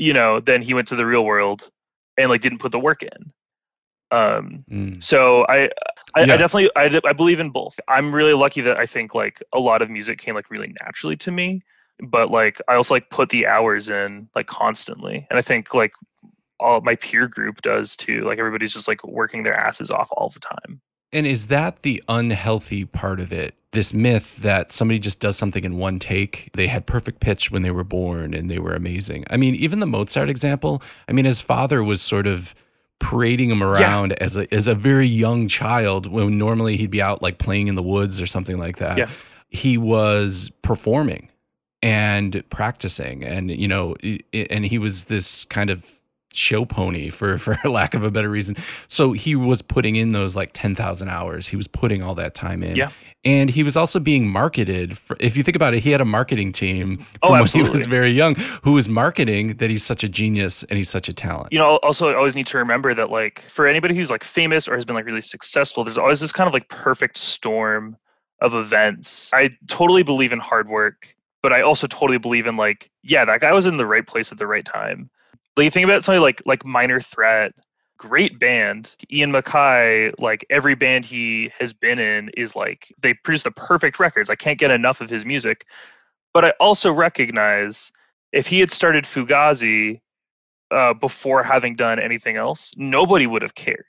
you 0.00 0.12
know 0.12 0.40
then 0.40 0.62
he 0.62 0.74
went 0.74 0.88
to 0.88 0.96
the 0.96 1.06
real 1.06 1.24
world 1.24 1.70
and 2.16 2.30
like 2.30 2.40
didn't 2.40 2.58
put 2.58 2.72
the 2.72 2.78
work 2.78 3.02
in 3.02 3.32
um 4.10 4.64
mm. 4.70 5.02
so 5.02 5.44
i 5.48 5.70
I, 6.16 6.24
yeah. 6.24 6.34
I, 6.34 6.36
definitely 6.36 6.70
I, 6.74 7.00
I 7.04 7.12
believe 7.12 7.38
in 7.38 7.50
both 7.50 7.78
i'm 7.88 8.12
really 8.14 8.32
lucky 8.32 8.60
that 8.62 8.76
i 8.76 8.86
think 8.86 9.14
like 9.14 9.42
a 9.52 9.60
lot 9.60 9.82
of 9.82 9.90
music 9.90 10.18
came 10.18 10.34
like 10.34 10.50
really 10.50 10.74
naturally 10.82 11.16
to 11.18 11.30
me 11.30 11.62
but 12.02 12.30
like 12.30 12.60
i 12.66 12.74
also 12.74 12.94
like 12.94 13.10
put 13.10 13.28
the 13.28 13.46
hours 13.46 13.88
in 13.88 14.28
like 14.34 14.46
constantly 14.46 15.26
and 15.30 15.38
i 15.38 15.42
think 15.42 15.74
like 15.74 15.92
all 16.58 16.80
my 16.80 16.94
peer 16.96 17.28
group 17.28 17.62
does 17.62 17.94
too 17.94 18.22
like 18.24 18.38
everybody's 18.38 18.72
just 18.72 18.88
like 18.88 19.04
working 19.04 19.42
their 19.42 19.54
asses 19.54 19.90
off 19.90 20.08
all 20.12 20.30
the 20.30 20.40
time 20.40 20.80
and 21.12 21.26
is 21.26 21.48
that 21.48 21.80
the 21.80 22.02
unhealthy 22.08 22.84
part 22.84 23.18
of 23.18 23.32
it? 23.32 23.54
This 23.72 23.94
myth 23.94 24.36
that 24.38 24.72
somebody 24.72 24.98
just 24.98 25.20
does 25.20 25.36
something 25.36 25.62
in 25.64 25.76
one 25.76 25.98
take. 25.98 26.50
They 26.54 26.66
had 26.66 26.86
perfect 26.86 27.20
pitch 27.20 27.50
when 27.52 27.62
they 27.62 27.70
were 27.70 27.84
born 27.84 28.34
and 28.34 28.50
they 28.50 28.58
were 28.58 28.74
amazing. 28.74 29.24
I 29.30 29.36
mean, 29.36 29.54
even 29.54 29.78
the 29.78 29.86
Mozart 29.86 30.28
example, 30.28 30.82
I 31.08 31.12
mean, 31.12 31.24
his 31.24 31.40
father 31.40 31.84
was 31.84 32.02
sort 32.02 32.26
of 32.26 32.54
parading 32.98 33.48
him 33.50 33.62
around 33.62 34.10
yeah. 34.10 34.24
as 34.24 34.36
a 34.36 34.52
as 34.54 34.66
a 34.66 34.74
very 34.74 35.06
young 35.06 35.48
child 35.48 36.06
when 36.06 36.38
normally 36.38 36.76
he'd 36.76 36.90
be 36.90 37.02
out 37.02 37.22
like 37.22 37.38
playing 37.38 37.66
in 37.66 37.74
the 37.74 37.82
woods 37.82 38.20
or 38.20 38.26
something 38.26 38.58
like 38.58 38.76
that. 38.76 38.98
Yeah. 38.98 39.10
He 39.48 39.78
was 39.78 40.50
performing 40.62 41.30
and 41.82 42.44
practicing 42.50 43.24
and 43.24 43.50
you 43.50 43.66
know 43.66 43.96
and 44.32 44.66
he 44.66 44.78
was 44.78 45.06
this 45.06 45.44
kind 45.44 45.70
of 45.70 45.99
show 46.32 46.64
pony 46.64 47.10
for 47.10 47.38
for 47.38 47.56
lack 47.68 47.94
of 47.94 48.04
a 48.04 48.10
better 48.10 48.30
reason. 48.30 48.56
So 48.88 49.12
he 49.12 49.34
was 49.36 49.62
putting 49.62 49.96
in 49.96 50.12
those 50.12 50.36
like 50.36 50.50
10,000 50.52 51.08
hours. 51.08 51.46
He 51.46 51.56
was 51.56 51.68
putting 51.68 52.02
all 52.02 52.14
that 52.16 52.34
time 52.34 52.62
in. 52.62 52.76
Yeah. 52.76 52.90
And 53.22 53.50
he 53.50 53.62
was 53.62 53.76
also 53.76 54.00
being 54.00 54.28
marketed. 54.28 54.96
For, 54.96 55.14
if 55.20 55.36
you 55.36 55.42
think 55.42 55.54
about 55.54 55.74
it, 55.74 55.80
he 55.80 55.90
had 55.90 56.00
a 56.00 56.06
marketing 56.06 56.52
team 56.52 57.04
oh, 57.22 57.28
from 57.28 57.36
oh, 57.36 57.42
when 57.42 57.48
he 57.48 57.62
was 57.62 57.86
very 57.86 58.10
young 58.10 58.34
who 58.62 58.72
was 58.72 58.88
marketing 58.88 59.56
that 59.58 59.68
he's 59.68 59.84
such 59.84 60.02
a 60.02 60.08
genius 60.08 60.62
and 60.64 60.78
he's 60.78 60.88
such 60.88 61.08
a 61.08 61.12
talent. 61.12 61.52
You 61.52 61.58
know, 61.58 61.76
also 61.78 62.10
I 62.10 62.14
always 62.14 62.34
need 62.34 62.46
to 62.48 62.58
remember 62.58 62.94
that 62.94 63.10
like 63.10 63.42
for 63.42 63.66
anybody 63.66 63.94
who's 63.94 64.10
like 64.10 64.24
famous 64.24 64.68
or 64.68 64.74
has 64.74 64.84
been 64.84 64.94
like 64.94 65.04
really 65.04 65.20
successful, 65.20 65.84
there's 65.84 65.98
always 65.98 66.20
this 66.20 66.32
kind 66.32 66.48
of 66.48 66.54
like 66.54 66.68
perfect 66.68 67.18
storm 67.18 67.96
of 68.40 68.54
events. 68.54 69.30
I 69.34 69.50
totally 69.68 70.02
believe 70.02 70.32
in 70.32 70.38
hard 70.38 70.68
work, 70.68 71.14
but 71.42 71.52
I 71.52 71.60
also 71.60 71.86
totally 71.86 72.18
believe 72.18 72.46
in 72.46 72.56
like, 72.56 72.90
yeah, 73.02 73.26
that 73.26 73.42
guy 73.42 73.52
was 73.52 73.66
in 73.66 73.76
the 73.76 73.86
right 73.86 74.06
place 74.06 74.32
at 74.32 74.38
the 74.38 74.46
right 74.46 74.64
time 74.64 75.10
like 75.60 75.66
you 75.66 75.70
think 75.70 75.84
about 75.84 76.04
something 76.04 76.22
like 76.22 76.42
like 76.46 76.64
Minor 76.64 77.00
Threat, 77.00 77.52
great 77.98 78.38
band. 78.38 78.94
Ian 79.12 79.30
MacKaye, 79.30 80.14
like 80.18 80.44
every 80.48 80.74
band 80.74 81.04
he 81.04 81.52
has 81.58 81.72
been 81.72 81.98
in 81.98 82.30
is 82.36 82.56
like 82.56 82.92
they 83.00 83.12
produce 83.12 83.42
the 83.42 83.50
perfect 83.50 84.00
records. 84.00 84.30
I 84.30 84.36
can't 84.36 84.58
get 84.58 84.70
enough 84.70 85.00
of 85.00 85.10
his 85.10 85.26
music. 85.26 85.66
But 86.32 86.44
I 86.44 86.50
also 86.60 86.92
recognize 86.92 87.92
if 88.32 88.46
he 88.46 88.60
had 88.60 88.70
started 88.70 89.04
Fugazi 89.04 90.00
uh, 90.70 90.94
before 90.94 91.42
having 91.42 91.76
done 91.76 91.98
anything 91.98 92.36
else, 92.36 92.72
nobody 92.76 93.26
would 93.26 93.42
have 93.42 93.54
cared. 93.54 93.84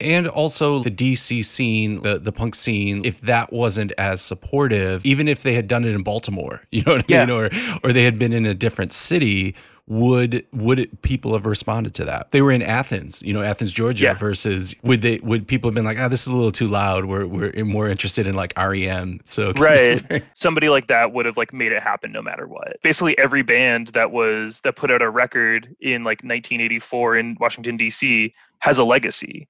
And 0.00 0.26
also 0.26 0.80
the 0.80 0.90
DC 0.90 1.44
scene, 1.44 2.02
the, 2.02 2.18
the 2.18 2.32
punk 2.32 2.54
scene, 2.54 3.04
if 3.04 3.20
that 3.22 3.52
wasn't 3.52 3.92
as 3.98 4.20
supportive, 4.20 5.04
even 5.04 5.28
if 5.28 5.42
they 5.42 5.54
had 5.54 5.68
done 5.68 5.84
it 5.84 5.94
in 5.94 6.02
Baltimore, 6.02 6.62
you 6.70 6.82
know 6.82 6.94
what 6.94 7.02
I 7.02 7.04
yeah. 7.08 7.26
mean? 7.26 7.36
Or 7.36 7.50
or 7.84 7.92
they 7.92 8.04
had 8.04 8.18
been 8.18 8.32
in 8.32 8.44
a 8.46 8.54
different 8.54 8.92
city, 8.92 9.54
would 9.90 10.46
would 10.52 10.78
it, 10.78 11.02
people 11.02 11.32
have 11.32 11.46
responded 11.46 11.94
to 11.94 12.04
that? 12.04 12.30
They 12.30 12.42
were 12.42 12.52
in 12.52 12.62
Athens, 12.62 13.22
you 13.22 13.34
know, 13.34 13.42
Athens, 13.42 13.72
Georgia, 13.72 14.04
yeah. 14.04 14.14
versus 14.14 14.72
would 14.84 15.02
they 15.02 15.18
would 15.18 15.48
people 15.48 15.68
have 15.68 15.74
been 15.74 15.84
like, 15.84 15.98
ah, 15.98 16.04
oh, 16.04 16.08
this 16.08 16.22
is 16.22 16.28
a 16.28 16.36
little 16.36 16.52
too 16.52 16.68
loud. 16.68 17.06
We're 17.06 17.26
we're 17.26 17.64
more 17.64 17.88
interested 17.88 18.28
in 18.28 18.36
like 18.36 18.56
REM. 18.56 19.18
So 19.24 19.52
right, 19.56 20.00
somebody 20.34 20.68
like 20.68 20.86
that 20.86 21.12
would 21.12 21.26
have 21.26 21.36
like 21.36 21.52
made 21.52 21.72
it 21.72 21.82
happen 21.82 22.12
no 22.12 22.22
matter 22.22 22.46
what. 22.46 22.76
Basically, 22.82 23.18
every 23.18 23.42
band 23.42 23.88
that 23.88 24.12
was 24.12 24.60
that 24.60 24.76
put 24.76 24.92
out 24.92 25.02
a 25.02 25.10
record 25.10 25.74
in 25.80 26.04
like 26.04 26.22
1984 26.22 27.16
in 27.16 27.36
Washington 27.40 27.76
D.C. 27.76 28.32
has 28.60 28.78
a 28.78 28.84
legacy, 28.84 29.48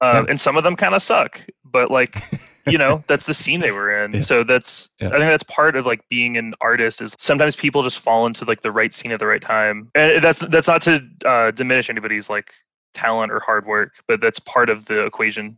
uh, 0.00 0.22
yeah. 0.24 0.30
and 0.30 0.40
some 0.40 0.56
of 0.56 0.64
them 0.64 0.76
kind 0.76 0.94
of 0.94 1.02
suck, 1.02 1.40
but 1.64 1.90
like. 1.90 2.16
you 2.66 2.78
know 2.78 3.02
that's 3.06 3.26
the 3.26 3.34
scene 3.34 3.60
they 3.60 3.72
were 3.72 4.04
in 4.04 4.14
yeah. 4.14 4.20
so 4.20 4.44
that's 4.44 4.90
yeah. 5.00 5.08
i 5.08 5.12
think 5.12 5.30
that's 5.30 5.42
part 5.44 5.76
of 5.76 5.86
like 5.86 6.06
being 6.08 6.36
an 6.36 6.54
artist 6.60 7.00
is 7.00 7.14
sometimes 7.18 7.56
people 7.56 7.82
just 7.82 8.00
fall 8.00 8.26
into 8.26 8.44
like 8.44 8.62
the 8.62 8.72
right 8.72 8.94
scene 8.94 9.12
at 9.12 9.18
the 9.18 9.26
right 9.26 9.42
time 9.42 9.90
and 9.94 10.22
that's 10.22 10.40
that's 10.50 10.68
not 10.68 10.80
to 10.82 11.06
uh, 11.24 11.50
diminish 11.50 11.90
anybody's 11.90 12.30
like 12.30 12.52
talent 12.94 13.30
or 13.30 13.40
hard 13.40 13.66
work 13.66 14.02
but 14.06 14.20
that's 14.20 14.38
part 14.38 14.70
of 14.70 14.86
the 14.86 15.04
equation 15.04 15.56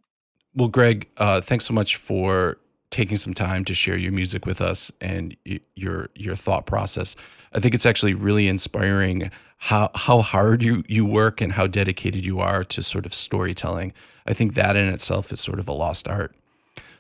well 0.55 0.69
greg 0.69 1.09
uh, 1.19 1.41
thanks 1.41 1.65
so 1.65 1.75
much 1.75 1.97
for 1.97 2.59
taking 2.91 3.17
some 3.17 3.35
time 3.35 3.65
to 3.65 3.75
share 3.75 3.97
your 3.97 4.13
music 4.13 4.47
with 4.47 4.61
us 4.61 4.91
and 5.01 5.37
y- 5.47 5.61
your 5.75 6.09
your 6.15 6.35
thought 6.35 6.67
process 6.67 7.15
i 7.53 7.61
think 7.61 7.75
it's 7.75 7.87
actually 7.87 8.15
really 8.15 8.49
inspiring 8.49 9.31
how 9.59 9.91
how 9.95 10.23
hard 10.23 10.63
you 10.63 10.83
you 10.89 11.05
work 11.05 11.41
and 11.41 11.53
how 11.53 11.67
dedicated 11.67 12.25
you 12.25 12.41
are 12.41 12.65
to 12.65 12.83
sort 12.83 13.07
of 13.07 13.15
storytelling 13.15 13.93
i 14.27 14.33
think 14.33 14.55
that 14.55 14.77
in 14.77 14.89
itself 14.89 15.33
is 15.33 15.41
sort 15.41 15.59
of 15.59 15.69
a 15.69 15.73
lost 15.73 16.09
art 16.09 16.35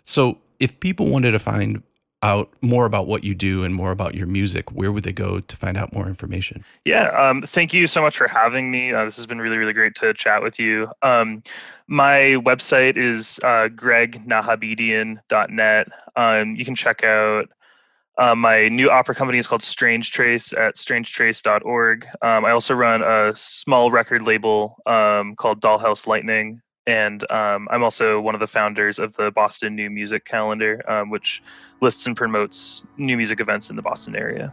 so, 0.06 0.38
if 0.60 0.80
people 0.80 1.08
wanted 1.08 1.32
to 1.32 1.40
find 1.40 1.82
out 2.22 2.48
more 2.62 2.86
about 2.86 3.06
what 3.08 3.24
you 3.24 3.34
do 3.34 3.64
and 3.64 3.74
more 3.74 3.90
about 3.90 4.14
your 4.14 4.28
music, 4.28 4.70
where 4.70 4.92
would 4.92 5.02
they 5.02 5.12
go 5.12 5.40
to 5.40 5.56
find 5.56 5.76
out 5.76 5.92
more 5.92 6.06
information? 6.06 6.64
Yeah, 6.84 7.08
um, 7.08 7.42
thank 7.42 7.74
you 7.74 7.88
so 7.88 8.00
much 8.00 8.16
for 8.16 8.28
having 8.28 8.70
me. 8.70 8.94
Uh, 8.94 9.04
this 9.04 9.16
has 9.16 9.26
been 9.26 9.40
really, 9.40 9.58
really 9.58 9.72
great 9.72 9.96
to 9.96 10.14
chat 10.14 10.42
with 10.42 10.60
you. 10.60 10.86
Um, 11.02 11.42
my 11.88 12.36
website 12.46 12.96
is 12.96 13.40
uh, 13.42 13.66
gregnahabedian.net. 13.68 15.88
Um, 16.14 16.54
you 16.54 16.64
can 16.64 16.76
check 16.76 17.02
out 17.02 17.48
uh, 18.18 18.36
my 18.36 18.68
new 18.68 18.90
opera 18.90 19.14
company 19.14 19.36
is 19.38 19.46
called 19.48 19.62
Strange 19.62 20.12
Trace 20.12 20.54
at 20.54 20.76
strangetrace.org. 20.76 22.06
Um, 22.22 22.46
I 22.46 22.52
also 22.52 22.74
run 22.74 23.02
a 23.02 23.32
small 23.34 23.90
record 23.90 24.22
label 24.22 24.76
um, 24.86 25.34
called 25.34 25.60
Dollhouse 25.60 26.06
Lightning 26.06 26.62
and 26.87 27.31
um, 27.31 27.68
I'm 27.70 27.83
also 27.83 28.20
one 28.20 28.35
of 28.35 28.40
the 28.40 28.46
founders 28.46 28.99
of 28.99 29.16
the 29.16 29.31
Boston 29.31 29.75
New 29.75 29.90
Music 29.90 30.25
Calendar, 30.25 30.88
um, 30.90 31.11
which 31.11 31.42
lists 31.81 32.07
and 32.07 32.16
promotes 32.16 32.87
new 32.96 33.16
music 33.16 33.40
events 33.40 33.70
in 33.70 33.77
the 33.77 33.83
Boston 33.83 34.14
area. 34.14 34.53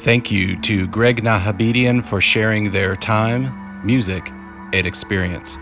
Thank 0.00 0.30
you 0.30 0.60
to 0.60 0.86
Greg 0.88 1.22
Nahabedian 1.22 2.04
for 2.04 2.20
sharing 2.20 2.70
their 2.70 2.94
time, 2.94 3.86
music, 3.86 4.30
and 4.74 4.86
experience. 4.86 5.56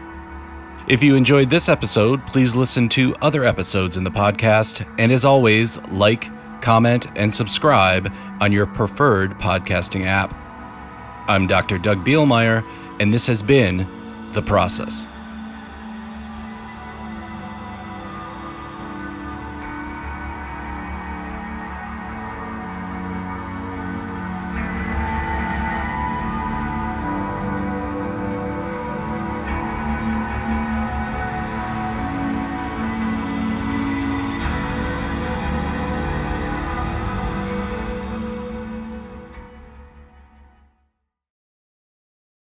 If 0.89 1.01
you 1.01 1.15
enjoyed 1.15 1.49
this 1.49 1.69
episode, 1.69 2.27
please 2.27 2.57
listen 2.57 2.89
to 2.89 3.15
other 3.23 3.45
episodes 3.45 3.97
in 3.97 4.03
the 4.03 4.11
podcast, 4.11 4.85
and 4.99 5.13
as 5.13 5.25
always, 5.25 5.81
like, 5.83 6.29
comment, 6.63 7.07
and 7.17 7.35
subscribe 7.35 8.13
on 8.41 8.53
your 8.53 8.67
preferred 8.67 9.33
podcasting 9.39 10.07
app. 10.07 10.35
I'm 11.29 11.47
Dr. 11.47 11.77
Doug 11.79 12.05
Bielmeier, 12.05 12.65
and 13.01 13.13
this 13.13 13.27
has 13.27 13.43
been 13.43 14.31
The 14.33 14.43
Process. 14.43 15.07